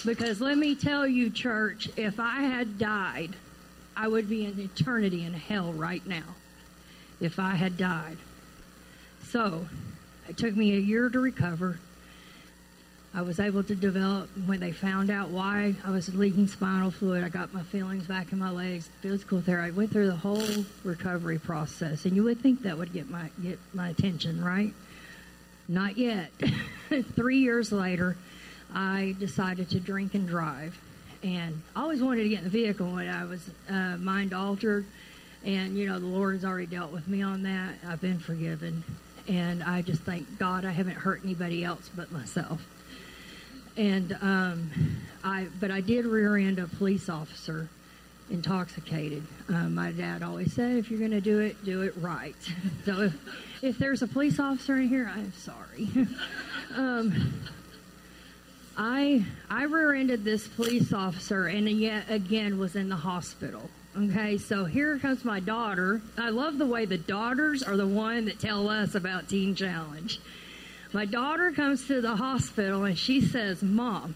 because 0.05 0.41
let 0.41 0.59
me 0.59 0.75
tell 0.75 1.07
you, 1.07 1.31
church, 1.31 1.89
if 1.97 2.21
I 2.21 2.43
had 2.43 2.79
died, 2.79 3.35
I 3.97 4.09
would 4.09 4.29
be 4.29 4.45
in 4.45 4.59
eternity 4.61 5.25
in 5.25 5.35
hell 5.35 5.73
right 5.73 6.07
now. 6.07 6.35
If 7.21 7.39
I 7.39 7.57
had 7.57 7.77
died. 7.77 8.17
So, 9.25 9.67
it 10.29 10.37
took 10.37 10.57
me 10.57 10.77
a 10.77 10.81
year 10.81 11.09
to 11.09 11.19
recover. 11.19 11.81
I 13.15 13.23
was 13.23 13.41
able 13.41 13.65
to 13.65 13.75
develop 13.75 14.29
when 14.47 14.61
they 14.61 14.71
found 14.71 15.11
out 15.11 15.31
why 15.31 15.75
I 15.85 15.91
was 15.91 16.15
leaking 16.15 16.47
spinal 16.47 16.91
fluid. 16.91 17.25
I 17.25 17.29
got 17.29 17.53
my 17.53 17.63
feelings 17.63 18.07
back 18.07 18.33
in 18.33 18.39
my 18.39 18.51
legs, 18.51 18.89
physical 19.01 19.41
therapy. 19.41 19.69
I 19.69 19.71
went 19.71 19.91
through 19.91 20.07
the 20.07 20.17
whole 20.17 20.65
recovery 20.85 21.39
process, 21.39 22.05
and 22.05 22.15
you 22.15 22.23
would 22.25 22.41
think 22.41 22.63
that 22.63 22.79
would 22.79 22.93
get 22.93 23.11
my 23.11 23.31
get 23.43 23.59
my 23.73 23.89
attention, 23.89 24.45
right? 24.45 24.73
Not 25.67 25.97
yet. 25.97 26.31
Three 27.17 27.39
years 27.39 27.73
later, 27.73 28.17
I 28.75 29.17
decided 29.19 29.71
to 29.71 29.81
drink 29.81 30.15
and 30.15 30.29
drive, 30.29 30.79
and 31.23 31.61
I 31.75 31.83
always 31.83 32.03
wanted 32.03 32.25
to 32.25 32.29
get 32.29 32.39
in 32.39 32.45
the 32.45 32.51
vehicle 32.51 32.91
when 32.91 33.09
I 33.09 33.25
was 33.25 33.49
uh, 33.69 33.97
mind 33.97 34.33
altered, 34.35 34.85
and 35.45 35.77
you 35.77 35.87
know 35.87 35.99
the 35.99 36.07
Lord 36.07 36.35
has 36.35 36.45
already 36.45 36.67
dealt 36.67 36.93
with 36.93 37.09
me 37.09 37.23
on 37.23 37.43
that. 37.45 37.75
I've 37.87 38.01
been 38.01 38.19
forgiven, 38.19 38.85
and 39.27 39.63
I 39.63 39.83
just 39.83 40.03
thank 40.03 40.39
God 40.39 40.65
I 40.65 40.71
haven't 40.71 40.97
hurt 40.97 41.23
anybody 41.25 41.65
else 41.65 41.91
but 41.95 42.13
myself 42.13 42.63
and 43.79 44.19
um, 44.21 44.71
I 45.25 45.47
but 45.61 45.71
I 45.71 45.81
did 45.81 46.05
rear 46.05 46.37
end 46.37 46.59
a 46.59 46.67
police 46.67 47.09
officer 47.09 47.69
intoxicated. 48.31 49.23
Uh, 49.49 49.69
my 49.71 49.91
dad 49.93 50.23
always 50.23 50.53
said, 50.53 50.77
if 50.77 50.91
you're 50.91 50.99
going 50.99 51.13
to 51.13 51.21
do 51.21 51.39
it, 51.39 51.65
do 51.65 51.81
it 51.81 51.95
right. 51.97 52.35
so 52.85 53.03
if, 53.03 53.15
if 53.63 53.79
there's 53.79 54.03
a 54.03 54.07
police 54.07 54.39
officer 54.39 54.77
in 54.77 54.89
here, 54.89 55.11
I'm 55.15 55.33
sorry. 55.33 55.89
um, 56.77 57.33
I 58.81 59.25
I 59.51 59.65
rear 59.65 59.93
ended 59.93 60.25
this 60.25 60.47
police 60.47 60.93
officer 60.93 61.49
and 61.49 61.69
yet 61.69 62.05
again 62.09 62.59
was 62.59 62.77
in 62.77 62.89
the 62.89 62.97
hospital. 62.97 63.69
Okay, 63.97 64.39
so 64.39 64.65
here 64.65 64.97
comes 65.01 65.25
my 65.25 65.41
daughter. 65.41 66.01
I 66.17 66.31
love 66.31 66.59
the 66.59 66.67
way 66.67 66.85
the 66.85 66.97
daughters 66.97 67.65
are 67.65 67.77
the 67.77 67.89
one 67.89 68.27
that 68.27 68.39
tell 68.39 68.69
us 68.69 68.95
about 68.95 69.29
Teen 69.29 69.57
Challenge. 69.57 70.21
My 70.93 71.05
daughter 71.05 71.51
comes 71.51 71.89
to 71.89 72.01
the 72.01 72.15
hospital 72.15 72.85
and 72.85 72.97
she 72.97 73.21
says, 73.21 73.65
Mom, 73.65 74.15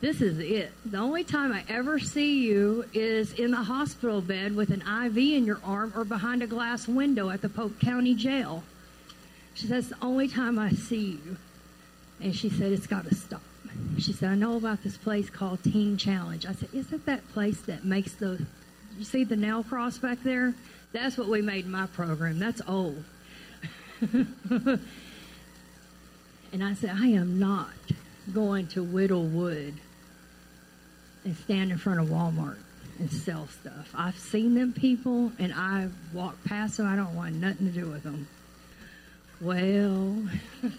this 0.00 0.22
is 0.22 0.38
it. 0.38 0.72
The 0.86 0.96
only 0.96 1.22
time 1.22 1.52
I 1.52 1.64
ever 1.68 1.98
see 1.98 2.46
you 2.46 2.86
is 2.94 3.34
in 3.34 3.50
the 3.50 3.58
hospital 3.58 4.22
bed 4.22 4.56
with 4.56 4.70
an 4.70 4.80
IV 4.80 5.18
in 5.18 5.44
your 5.44 5.60
arm 5.62 5.92
or 5.94 6.04
behind 6.04 6.42
a 6.42 6.46
glass 6.46 6.88
window 6.88 7.28
at 7.28 7.42
the 7.42 7.50
Polk 7.50 7.78
County 7.78 8.14
Jail. 8.14 8.62
She 9.52 9.66
says, 9.66 9.90
the 9.90 9.96
only 10.00 10.28
time 10.28 10.58
I 10.58 10.70
see 10.70 11.20
you. 11.22 11.36
And 12.22 12.34
she 12.34 12.48
said, 12.48 12.72
it's 12.72 12.86
got 12.86 13.06
to 13.06 13.14
stop. 13.14 13.42
She 13.98 14.12
said, 14.12 14.30
I 14.30 14.34
know 14.34 14.56
about 14.56 14.82
this 14.82 14.96
place 14.96 15.28
called 15.30 15.62
Teen 15.64 15.96
Challenge. 15.96 16.46
I 16.46 16.52
said, 16.52 16.68
is 16.72 16.92
it 16.92 17.06
that 17.06 17.26
place 17.32 17.60
that 17.62 17.84
makes 17.84 18.14
the, 18.14 18.44
you 18.96 19.04
see 19.04 19.24
the 19.24 19.36
nail 19.36 19.62
cross 19.62 19.98
back 19.98 20.22
there? 20.22 20.54
That's 20.92 21.18
what 21.18 21.28
we 21.28 21.42
made 21.42 21.64
in 21.64 21.70
my 21.70 21.86
program. 21.86 22.38
That's 22.38 22.62
old. 22.66 23.04
And 26.52 26.64
I 26.64 26.74
said, 26.74 26.90
I 26.98 27.08
am 27.08 27.38
not 27.38 27.74
going 28.32 28.68
to 28.68 28.82
whittle 28.82 29.24
wood 29.24 29.74
and 31.24 31.36
stand 31.36 31.70
in 31.70 31.78
front 31.78 32.00
of 32.00 32.06
Walmart 32.06 32.58
and 32.98 33.10
sell 33.10 33.48
stuff. 33.48 33.90
I've 33.94 34.18
seen 34.18 34.54
them 34.54 34.72
people 34.72 35.32
and 35.38 35.52
I 35.52 35.88
walk 36.12 36.42
past 36.44 36.78
them. 36.78 36.86
I 36.86 36.96
don't 36.96 37.14
want 37.14 37.34
nothing 37.34 37.66
to 37.66 37.72
do 37.72 37.88
with 37.88 38.02
them. 38.02 38.28
Well, 39.40 40.24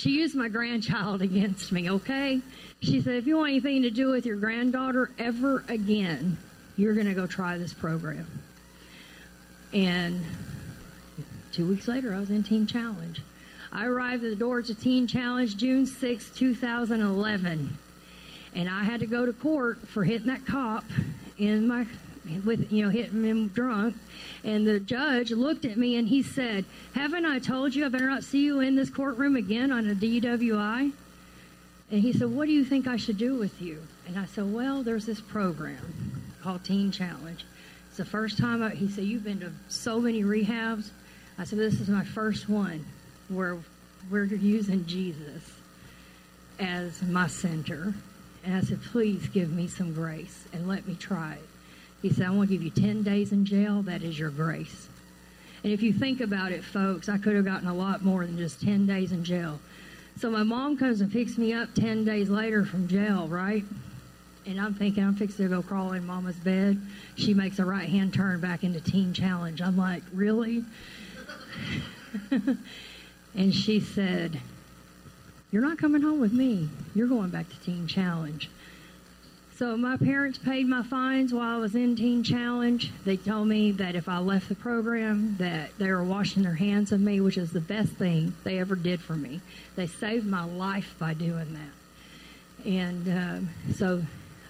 she 0.00 0.12
used 0.12 0.34
my 0.34 0.48
grandchild 0.48 1.20
against 1.20 1.72
me, 1.72 1.90
okay? 1.90 2.40
She 2.80 3.02
said, 3.02 3.16
if 3.16 3.26
you 3.26 3.36
want 3.36 3.50
anything 3.50 3.82
to 3.82 3.90
do 3.90 4.08
with 4.08 4.24
your 4.24 4.36
granddaughter 4.36 5.10
ever 5.18 5.62
again, 5.68 6.38
you're 6.78 6.94
going 6.94 7.06
to 7.06 7.12
go 7.12 7.26
try 7.26 7.58
this 7.58 7.74
program. 7.74 8.26
And 9.74 10.24
two 11.52 11.68
weeks 11.68 11.86
later, 11.86 12.14
I 12.14 12.18
was 12.18 12.30
in 12.30 12.42
Teen 12.42 12.66
Challenge. 12.66 13.20
I 13.72 13.84
arrived 13.84 14.24
at 14.24 14.30
the 14.30 14.36
doors 14.36 14.70
of 14.70 14.80
Teen 14.80 15.06
Challenge 15.06 15.54
June 15.54 15.84
6, 15.84 16.30
2011. 16.30 17.78
And 18.54 18.70
I 18.70 18.84
had 18.84 19.00
to 19.00 19.06
go 19.06 19.26
to 19.26 19.34
court 19.34 19.86
for 19.86 20.02
hitting 20.02 20.28
that 20.28 20.46
cop 20.46 20.84
in 21.36 21.68
my, 21.68 21.86
with, 22.44 22.72
you 22.72 22.84
know, 22.84 22.90
hitting 22.90 23.24
him 23.24 23.48
drunk. 23.48 23.96
And 24.44 24.66
the 24.66 24.80
judge 24.80 25.30
looked 25.30 25.64
at 25.64 25.76
me 25.76 25.96
and 25.96 26.08
he 26.08 26.22
said, 26.22 26.64
Haven't 26.94 27.26
I 27.26 27.38
told 27.38 27.74
you 27.74 27.86
I 27.86 27.88
better 27.88 28.08
not 28.08 28.24
see 28.24 28.44
you 28.44 28.60
in 28.60 28.76
this 28.76 28.90
courtroom 28.90 29.36
again 29.36 29.72
on 29.72 29.88
a 29.88 29.94
DWI? 29.94 30.92
And 31.90 32.00
he 32.00 32.12
said, 32.12 32.30
What 32.30 32.46
do 32.46 32.52
you 32.52 32.64
think 32.64 32.86
I 32.86 32.96
should 32.96 33.18
do 33.18 33.36
with 33.36 33.60
you? 33.60 33.82
And 34.06 34.18
I 34.18 34.26
said, 34.26 34.52
Well, 34.52 34.82
there's 34.82 35.06
this 35.06 35.20
program 35.20 36.22
called 36.42 36.64
Teen 36.64 36.90
Challenge. 36.90 37.44
It's 37.88 37.96
the 37.96 38.04
first 38.04 38.38
time 38.38 38.62
I, 38.62 38.70
he 38.70 38.88
said, 38.88 39.04
You've 39.04 39.24
been 39.24 39.40
to 39.40 39.52
so 39.68 40.00
many 40.00 40.22
rehabs. 40.22 40.90
I 41.38 41.44
said, 41.44 41.58
This 41.58 41.80
is 41.80 41.88
my 41.88 42.04
first 42.04 42.48
one 42.48 42.84
where 43.28 43.58
we're 44.10 44.24
using 44.24 44.86
Jesus 44.86 45.42
as 46.58 47.02
my 47.02 47.26
center. 47.26 47.94
And 48.44 48.54
I 48.54 48.60
said, 48.60 48.82
please 48.82 49.26
give 49.28 49.50
me 49.50 49.66
some 49.66 49.92
grace 49.92 50.44
and 50.52 50.68
let 50.68 50.86
me 50.86 50.94
try 50.94 51.34
it. 51.34 51.48
He 52.02 52.10
said, 52.10 52.26
I 52.26 52.30
want 52.30 52.48
to 52.50 52.56
give 52.56 52.62
you 52.62 52.70
10 52.70 53.02
days 53.02 53.32
in 53.32 53.44
jail. 53.44 53.82
That 53.82 54.02
is 54.02 54.18
your 54.18 54.30
grace. 54.30 54.88
And 55.62 55.72
if 55.72 55.82
you 55.82 55.92
think 55.92 56.20
about 56.20 56.52
it, 56.52 56.64
folks, 56.64 57.08
I 57.08 57.18
could 57.18 57.36
have 57.36 57.44
gotten 57.44 57.68
a 57.68 57.74
lot 57.74 58.02
more 58.02 58.24
than 58.24 58.38
just 58.38 58.62
10 58.62 58.86
days 58.86 59.12
in 59.12 59.24
jail. 59.24 59.60
So 60.18 60.30
my 60.30 60.42
mom 60.42 60.78
comes 60.78 61.00
and 61.00 61.12
picks 61.12 61.36
me 61.36 61.52
up 61.52 61.74
10 61.74 62.04
days 62.04 62.30
later 62.30 62.64
from 62.64 62.88
jail, 62.88 63.28
right? 63.28 63.64
And 64.46 64.60
I'm 64.60 64.74
thinking 64.74 65.04
I'm 65.04 65.14
fixing 65.14 65.48
to 65.48 65.54
go 65.54 65.62
crawl 65.62 65.92
in 65.92 66.06
mama's 66.06 66.36
bed. 66.36 66.80
She 67.16 67.34
makes 67.34 67.58
a 67.58 67.64
right 67.64 67.88
hand 67.88 68.14
turn 68.14 68.40
back 68.40 68.64
into 68.64 68.80
Teen 68.80 69.12
Challenge. 69.12 69.60
I'm 69.60 69.76
like, 69.76 70.02
really? 70.12 70.64
And 73.34 73.54
she 73.54 73.80
said, 73.80 74.40
You're 75.50 75.62
not 75.62 75.78
coming 75.78 76.02
home 76.02 76.20
with 76.20 76.32
me. 76.32 76.68
You're 76.94 77.08
going 77.08 77.30
back 77.30 77.48
to 77.48 77.60
Teen 77.60 77.86
Challenge. 77.86 78.48
So 79.60 79.76
my 79.76 79.98
parents 79.98 80.38
paid 80.38 80.66
my 80.66 80.82
fines 80.82 81.34
while 81.34 81.56
I 81.56 81.58
was 81.58 81.74
in 81.74 81.94
Teen 81.94 82.22
Challenge. 82.22 82.90
They 83.04 83.18
told 83.18 83.46
me 83.46 83.72
that 83.72 83.94
if 83.94 84.08
I 84.08 84.16
left 84.16 84.48
the 84.48 84.54
program, 84.54 85.36
that 85.36 85.76
they 85.76 85.90
were 85.90 86.02
washing 86.02 86.42
their 86.44 86.54
hands 86.54 86.92
of 86.92 87.00
me, 87.02 87.20
which 87.20 87.36
is 87.36 87.52
the 87.52 87.60
best 87.60 87.92
thing 87.92 88.32
they 88.42 88.58
ever 88.58 88.74
did 88.74 89.02
for 89.02 89.12
me. 89.12 89.42
They 89.76 89.86
saved 89.86 90.24
my 90.24 90.44
life 90.44 90.94
by 90.98 91.12
doing 91.12 91.52
that. 91.52 92.66
And 92.66 93.08
um, 93.10 93.50
so 93.74 94.02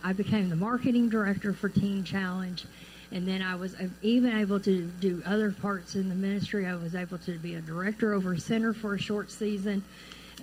I 0.04 0.12
became 0.12 0.48
the 0.48 0.54
marketing 0.54 1.08
director 1.08 1.54
for 1.54 1.68
Teen 1.68 2.04
Challenge. 2.04 2.64
And 3.10 3.26
then 3.26 3.42
I 3.42 3.56
was 3.56 3.74
even 4.02 4.38
able 4.38 4.60
to 4.60 4.82
do 5.00 5.24
other 5.26 5.50
parts 5.50 5.96
in 5.96 6.08
the 6.08 6.14
ministry. 6.14 6.66
I 6.66 6.76
was 6.76 6.94
able 6.94 7.18
to 7.18 7.36
be 7.36 7.56
a 7.56 7.60
director 7.60 8.14
over 8.14 8.34
a 8.34 8.38
center 8.38 8.72
for 8.72 8.94
a 8.94 8.98
short 9.00 9.32
season. 9.32 9.82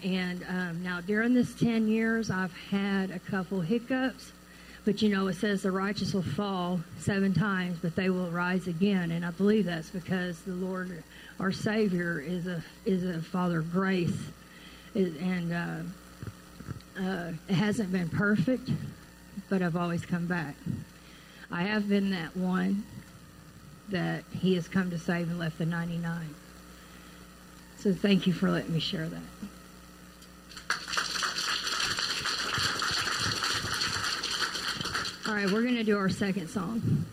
And 0.04 0.46
um, 0.50 0.84
now 0.84 1.00
during 1.00 1.34
this 1.34 1.54
10 1.54 1.88
years, 1.88 2.30
I've 2.30 2.54
had 2.70 3.12
a 3.12 3.20
couple 3.20 3.62
hiccups. 3.62 4.34
But 4.88 5.02
you 5.02 5.10
know, 5.10 5.28
it 5.28 5.36
says 5.36 5.64
the 5.64 5.72
righteous 5.72 6.14
will 6.14 6.22
fall 6.22 6.80
seven 6.98 7.34
times, 7.34 7.78
but 7.82 7.98
they 7.98 8.10
will 8.10 8.32
rise 8.32 8.68
again. 8.68 9.12
And 9.12 9.26
I 9.26 9.32
believe 9.32 9.66
that's 9.66 9.90
because 9.90 10.40
the 10.44 10.54
Lord, 10.54 11.04
our 11.42 11.52
Savior, 11.52 12.22
is 12.22 12.48
a 12.48 12.64
is 12.86 13.04
a 13.04 13.22
Father 13.22 13.60
of 13.60 13.70
grace, 13.70 14.18
and 14.96 15.52
uh, 15.52 17.02
uh, 17.02 17.32
it 17.50 17.54
hasn't 17.54 17.92
been 17.92 18.08
perfect, 18.08 18.70
but 19.50 19.62
I've 19.62 19.76
always 19.76 20.06
come 20.06 20.26
back. 20.26 20.56
I 21.52 21.64
have 21.64 21.90
been 21.90 22.12
that 22.12 22.38
one 22.38 22.86
that 23.90 24.24
He 24.40 24.56
has 24.56 24.70
come 24.70 24.90
to 24.92 24.98
save 24.98 25.28
and 25.28 25.38
left 25.38 25.58
the 25.58 25.66
99. 25.66 26.34
So 27.80 27.94
thank 27.94 28.26
you 28.26 28.32
for 28.32 28.50
letting 28.50 28.74
me 28.74 28.80
share 28.80 29.10
that. 29.10 29.50
All 35.28 35.34
right, 35.34 35.52
we're 35.52 35.64
going 35.64 35.76
to 35.76 35.84
do 35.84 35.98
our 35.98 36.08
second 36.08 36.48
song. 36.48 37.06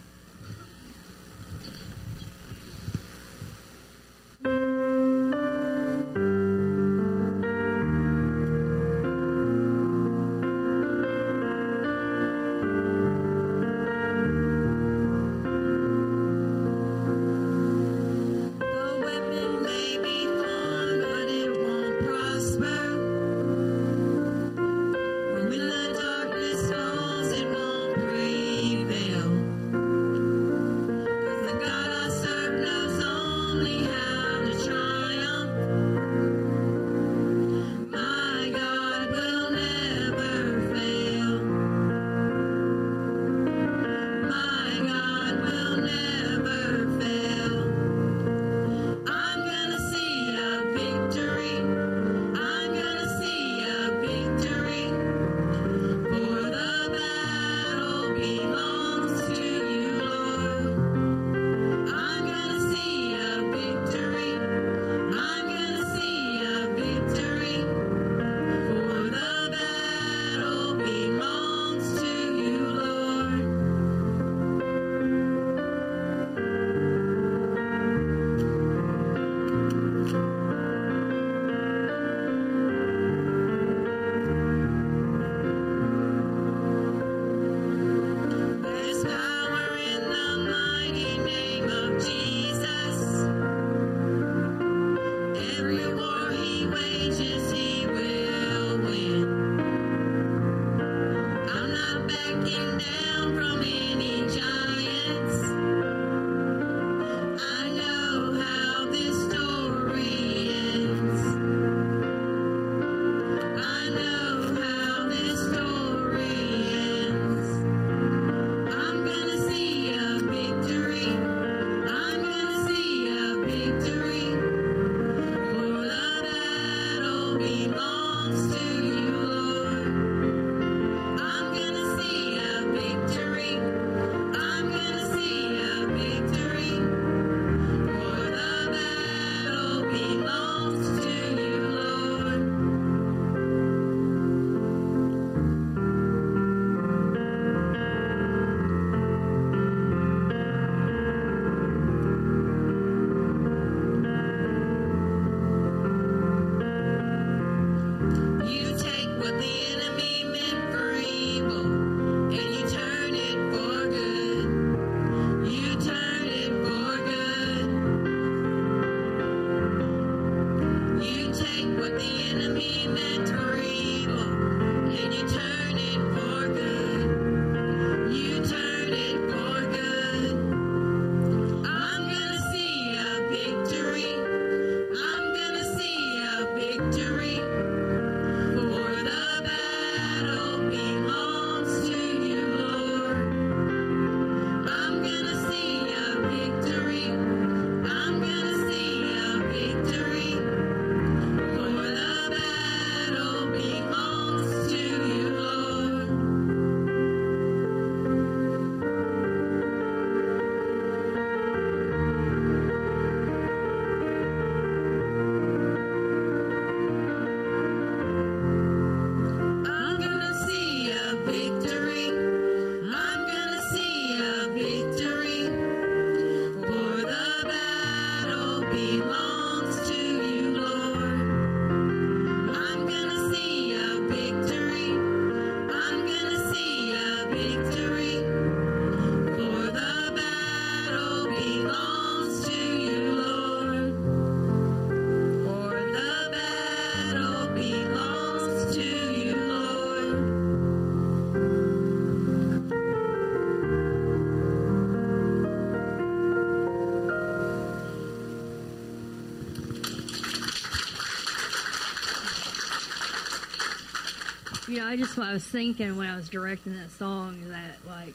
I 264.85 264.97
just 264.97 265.19
I 265.19 265.33
was 265.33 265.45
thinking 265.45 265.97
when 265.97 266.09
I 266.09 266.17
was 266.17 266.29
directing 266.29 266.75
that 266.75 266.91
song 266.91 267.49
that 267.49 267.77
like, 267.87 268.15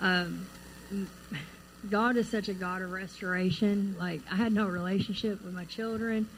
um, 0.00 0.46
God 1.90 2.16
is 2.16 2.28
such 2.28 2.48
a 2.48 2.54
God 2.54 2.80
of 2.82 2.90
restoration. 2.90 3.96
Like 3.98 4.22
I 4.30 4.36
had 4.36 4.52
no 4.52 4.66
relationship 4.66 5.44
with 5.44 5.52
my 5.52 5.64
children 5.64 6.28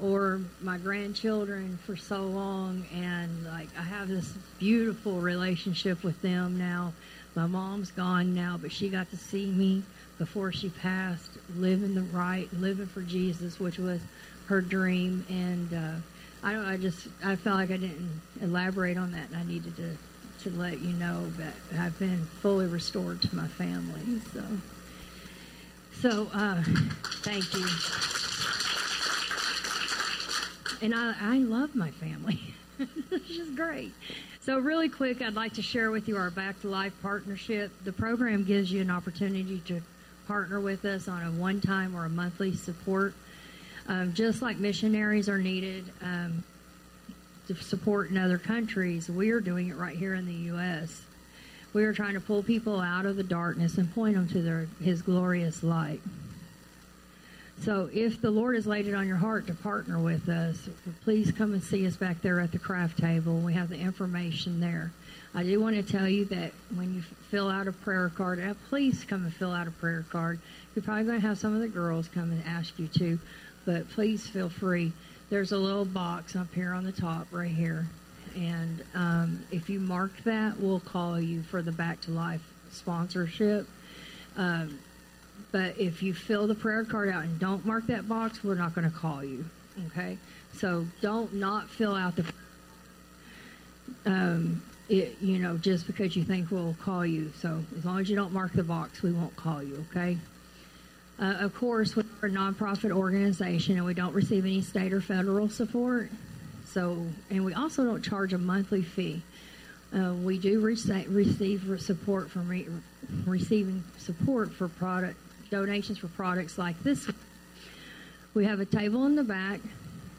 or 0.00 0.40
my 0.60 0.78
grandchildren 0.78 1.78
for 1.84 1.96
so 1.96 2.22
long 2.22 2.86
and 2.94 3.44
like 3.46 3.68
I 3.76 3.82
have 3.82 4.08
this 4.08 4.32
beautiful 4.58 5.20
relationship 5.20 6.04
with 6.04 6.20
them 6.22 6.56
now. 6.56 6.92
My 7.34 7.46
mom's 7.46 7.90
gone 7.90 8.34
now, 8.34 8.58
but 8.60 8.70
she 8.70 8.88
got 8.88 9.10
to 9.10 9.16
see 9.16 9.46
me 9.46 9.82
before 10.18 10.52
she 10.52 10.70
passed, 10.70 11.32
living 11.56 11.94
the 11.94 12.02
right, 12.02 12.48
living 12.54 12.86
for 12.86 13.02
Jesus, 13.02 13.58
which 13.58 13.78
was 13.78 14.00
her 14.46 14.60
dream 14.60 15.26
and 15.28 15.74
uh 15.74 16.00
I 16.46 16.52
don't 16.52 16.64
I 16.64 16.76
just 16.76 17.08
I 17.24 17.34
felt 17.34 17.56
like 17.56 17.72
I 17.72 17.76
didn't 17.76 18.20
elaborate 18.40 18.96
on 18.96 19.10
that 19.12 19.28
and 19.30 19.36
I 19.36 19.42
needed 19.44 19.76
to 19.76 19.96
to 20.44 20.56
let 20.56 20.80
you 20.80 20.92
know 20.92 21.26
that 21.38 21.54
I've 21.76 21.98
been 21.98 22.24
fully 22.40 22.66
restored 22.66 23.20
to 23.22 23.34
my 23.34 23.48
family. 23.48 24.20
So 24.32 24.44
so 26.00 26.30
uh 26.32 26.62
thank 27.24 27.52
you 27.52 27.66
and 30.82 30.94
I, 30.94 31.14
I 31.20 31.38
love 31.38 31.74
my 31.74 31.90
family. 31.90 32.38
it's 33.10 33.28
just 33.28 33.56
great. 33.56 33.92
So, 34.42 34.58
really 34.58 34.88
quick, 34.88 35.22
I'd 35.22 35.34
like 35.34 35.54
to 35.54 35.62
share 35.62 35.90
with 35.90 36.06
you 36.06 36.16
our 36.16 36.30
Back 36.30 36.60
to 36.60 36.68
Life 36.68 36.92
partnership. 37.02 37.72
The 37.84 37.92
program 37.92 38.44
gives 38.44 38.70
you 38.70 38.82
an 38.82 38.90
opportunity 38.90 39.60
to 39.66 39.80
partner 40.28 40.60
with 40.60 40.84
us 40.84 41.08
on 41.08 41.22
a 41.22 41.30
one 41.32 41.60
time 41.60 41.96
or 41.96 42.04
a 42.04 42.08
monthly 42.08 42.54
support. 42.54 43.14
Um, 43.88 44.12
just 44.14 44.42
like 44.42 44.58
missionaries 44.58 45.28
are 45.28 45.38
needed 45.38 45.84
um, 46.02 46.42
to 47.46 47.54
support 47.54 48.10
in 48.10 48.18
other 48.18 48.38
countries, 48.38 49.08
we 49.08 49.30
are 49.30 49.40
doing 49.40 49.68
it 49.68 49.76
right 49.76 49.96
here 49.96 50.14
in 50.14 50.26
the 50.26 50.32
U.S. 50.32 51.02
We 51.72 51.84
are 51.84 51.92
trying 51.92 52.14
to 52.14 52.20
pull 52.20 52.42
people 52.42 52.80
out 52.80 53.06
of 53.06 53.16
the 53.16 53.22
darkness 53.22 53.78
and 53.78 53.92
point 53.94 54.14
them 54.14 54.28
to 54.28 54.42
their, 54.42 54.68
His 54.82 55.02
glorious 55.02 55.62
light. 55.62 56.00
So 57.62 57.88
if 57.92 58.20
the 58.20 58.30
Lord 58.30 58.54
has 58.54 58.66
laid 58.66 58.86
it 58.86 58.94
on 58.94 59.06
your 59.06 59.16
heart 59.16 59.46
to 59.46 59.54
partner 59.54 59.98
with 59.98 60.28
us, 60.28 60.68
please 61.04 61.32
come 61.32 61.54
and 61.54 61.62
see 61.62 61.86
us 61.86 61.96
back 61.96 62.20
there 62.20 62.40
at 62.40 62.52
the 62.52 62.58
craft 62.58 62.98
table. 62.98 63.38
We 63.38 63.54
have 63.54 63.70
the 63.70 63.78
information 63.78 64.60
there. 64.60 64.92
I 65.34 65.42
do 65.42 65.60
want 65.60 65.76
to 65.76 65.82
tell 65.82 66.08
you 66.08 66.24
that 66.26 66.52
when 66.74 66.94
you 66.94 67.02
fill 67.30 67.48
out 67.48 67.68
a 67.68 67.72
prayer 67.72 68.10
card, 68.14 68.40
uh, 68.40 68.54
please 68.68 69.04
come 69.04 69.24
and 69.24 69.34
fill 69.34 69.52
out 69.52 69.66
a 69.66 69.70
prayer 69.70 70.04
card. 70.10 70.38
You're 70.74 70.82
probably 70.82 71.04
going 71.04 71.20
to 71.20 71.26
have 71.26 71.38
some 71.38 71.54
of 71.54 71.60
the 71.60 71.68
girls 71.68 72.08
come 72.08 72.30
and 72.30 72.42
ask 72.46 72.78
you 72.78 72.88
to, 72.88 73.18
but 73.66 73.88
please 73.90 74.26
feel 74.26 74.48
free. 74.48 74.92
There's 75.28 75.52
a 75.52 75.58
little 75.58 75.84
box 75.84 76.36
up 76.36 76.54
here 76.54 76.72
on 76.72 76.84
the 76.84 76.92
top 76.92 77.26
right 77.32 77.50
here. 77.50 77.86
And 78.36 78.82
um, 78.94 79.44
if 79.50 79.68
you 79.68 79.80
mark 79.80 80.12
that, 80.24 80.58
we'll 80.58 80.80
call 80.80 81.20
you 81.20 81.42
for 81.42 81.62
the 81.62 81.72
Back 81.72 82.00
to 82.02 82.12
Life 82.12 82.42
sponsorship. 82.70 83.66
Um, 84.36 84.78
but 85.52 85.78
if 85.78 86.02
you 86.02 86.14
fill 86.14 86.46
the 86.46 86.54
prayer 86.54 86.84
card 86.84 87.08
out 87.08 87.24
and 87.24 87.38
don't 87.40 87.64
mark 87.66 87.86
that 87.88 88.08
box, 88.08 88.44
we're 88.44 88.54
not 88.54 88.74
going 88.74 88.88
to 88.90 88.96
call 88.96 89.24
you. 89.24 89.44
Okay? 89.88 90.16
So 90.54 90.86
don't 91.00 91.34
not 91.34 91.68
fill 91.68 91.94
out 91.94 92.16
the. 92.16 92.24
Um, 94.04 94.62
it, 94.88 95.16
you 95.20 95.38
know, 95.38 95.56
just 95.56 95.86
because 95.86 96.14
you 96.14 96.22
think 96.22 96.50
we'll 96.50 96.76
call 96.80 97.04
you. 97.04 97.32
So 97.40 97.64
as 97.76 97.84
long 97.84 98.00
as 98.00 98.08
you 98.08 98.16
don't 98.16 98.32
mark 98.32 98.52
the 98.52 98.62
box, 98.62 99.02
we 99.02 99.12
won't 99.12 99.34
call 99.34 99.62
you. 99.62 99.84
Okay? 99.90 100.18
Uh, 101.18 101.36
of 101.40 101.54
course, 101.54 101.96
we're 101.96 102.02
a 102.22 102.28
nonprofit 102.28 102.90
organization 102.90 103.76
and 103.76 103.86
we 103.86 103.94
don't 103.94 104.14
receive 104.14 104.44
any 104.44 104.60
state 104.60 104.92
or 104.92 105.00
federal 105.00 105.48
support. 105.48 106.10
So, 106.66 107.06
and 107.30 107.44
we 107.44 107.54
also 107.54 107.84
don't 107.84 108.02
charge 108.02 108.34
a 108.34 108.38
monthly 108.38 108.82
fee. 108.82 109.22
Uh, 109.96 110.12
we 110.12 110.38
do 110.38 110.60
receive, 110.60 111.08
receive 111.14 111.80
support 111.80 112.30
from 112.30 112.48
re- 112.48 112.68
receiving 113.24 113.82
support 113.98 114.52
for 114.52 114.68
product 114.68 115.16
donations 115.50 115.98
for 115.98 116.08
products 116.08 116.58
like 116.58 116.82
this. 116.82 117.08
We 118.34 118.44
have 118.44 118.60
a 118.60 118.66
table 118.66 119.06
in 119.06 119.16
the 119.16 119.24
back 119.24 119.60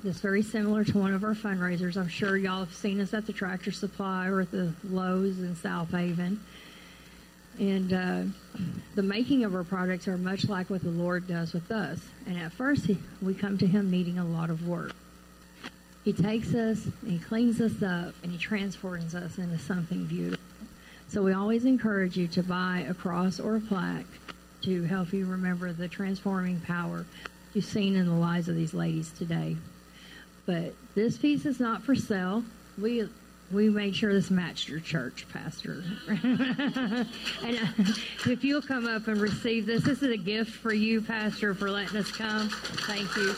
that's 0.04 0.20
very 0.20 0.42
similar 0.42 0.84
to 0.84 0.98
one 0.98 1.14
of 1.14 1.24
our 1.24 1.36
fundraisers. 1.36 1.98
I'm 1.98 2.08
sure 2.08 2.38
y'all 2.38 2.60
have 2.60 2.74
seen 2.74 3.00
us 3.02 3.14
at 3.14 3.28
the 3.28 3.34
Tractor 3.34 3.72
Supply 3.72 4.28
or 4.28 4.42
at 4.42 4.52
the 4.52 4.74
Lowe's 4.90 5.40
in 5.40 5.56
South 5.56 5.92
Haven. 5.92 6.40
And 7.60 7.94
uh, 7.94 8.24
the 8.96 9.04
making 9.04 9.44
of 9.44 9.56
our 9.56 9.64
products 9.64 10.08
are 10.08 10.18
much 10.18 10.48
like 10.48 10.70
what 10.70 10.84
the 10.84 10.90
Lord 10.90 11.28
does 11.28 11.54
with 11.54 11.72
us. 11.72 12.00
And 12.28 12.38
at 12.38 12.52
first, 12.54 12.86
he, 12.86 12.98
we 13.22 13.34
come 13.34 13.58
to 13.58 13.68
Him 13.68 13.90
needing 13.90 14.20
a 14.20 14.26
lot 14.26 14.50
of 14.50 14.68
work. 14.68 14.94
He 16.04 16.14
takes 16.14 16.54
us 16.54 16.88
He 17.06 17.20
cleans 17.20 17.60
us 17.60 17.82
up 17.82 18.14
and 18.24 18.32
He 18.32 18.38
transforms 18.38 19.16
us 19.16 19.38
into 19.38 19.58
something 19.58 20.06
beautiful. 20.06 20.44
So 21.10 21.24
we 21.24 21.34
always 21.34 21.66
encourage 21.66 22.18
you 22.18 22.28
to 22.30 22.44
buy 22.44 22.86
a 22.88 22.94
cross 22.94 23.40
or 23.40 23.56
a 23.56 23.62
plaque 23.62 24.06
to 24.64 24.84
help 24.84 25.14
you 25.14 25.26
remember 25.26 25.72
the 25.72 25.88
transforming 25.88 26.60
power 26.62 27.06
you've 27.54 27.66
seen 27.66 27.96
in 27.96 28.06
the 28.06 28.14
lives 28.14 28.50
of 28.50 28.56
these 28.56 28.74
ladies 28.74 29.12
today. 29.12 29.56
But 30.46 30.74
this 30.96 31.18
piece 31.18 31.46
is 31.46 31.60
not 31.60 31.84
for 31.84 31.96
sale. 31.96 32.44
We 32.78 33.08
we 33.52 33.70
made 33.70 33.96
sure 33.96 34.14
this 34.14 34.30
matched 34.30 34.68
your 34.68 34.80
church, 34.80 35.26
Pastor. 35.32 35.84
and 36.08 37.08
uh, 37.08 37.84
if 38.26 38.44
you'll 38.44 38.62
come 38.62 38.88
up 38.88 39.08
and 39.08 39.22
receive 39.22 39.66
this, 39.66 39.84
this 39.84 40.02
is 40.02 40.12
a 40.12 40.18
gift 40.18 40.52
for 40.52 40.74
you, 40.74 41.02
Pastor, 41.02 41.54
for 41.54 41.72
letting 41.72 41.98
us 41.98 42.12
come. 42.12 42.50
Thank 42.50 43.16
you. 43.16 43.36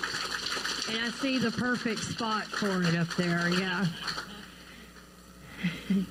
And 0.90 1.06
I 1.06 1.12
see 1.22 1.38
the 1.38 1.52
perfect 1.52 2.00
spot 2.00 2.46
for 2.46 2.82
it 2.82 2.96
up 2.96 3.16
there. 3.16 3.50
Yeah. 3.50 3.86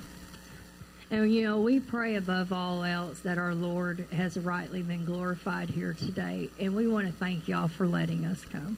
And 1.11 1.33
you 1.33 1.43
know, 1.43 1.59
we 1.59 1.79
pray 1.79 2.15
above 2.15 2.53
all 2.53 2.83
else 2.83 3.19
that 3.21 3.39
our 3.39 3.55
Lord 3.55 4.05
has 4.11 4.37
rightly 4.37 4.83
been 4.83 5.05
glorified 5.05 5.69
here 5.69 5.93
today. 5.93 6.49
And 6.59 6.75
we 6.75 6.87
want 6.87 7.07
to 7.07 7.13
thank 7.13 7.47
y'all 7.47 7.67
for 7.67 7.87
letting 7.87 8.25
us 8.25 8.45
come. 8.45 8.77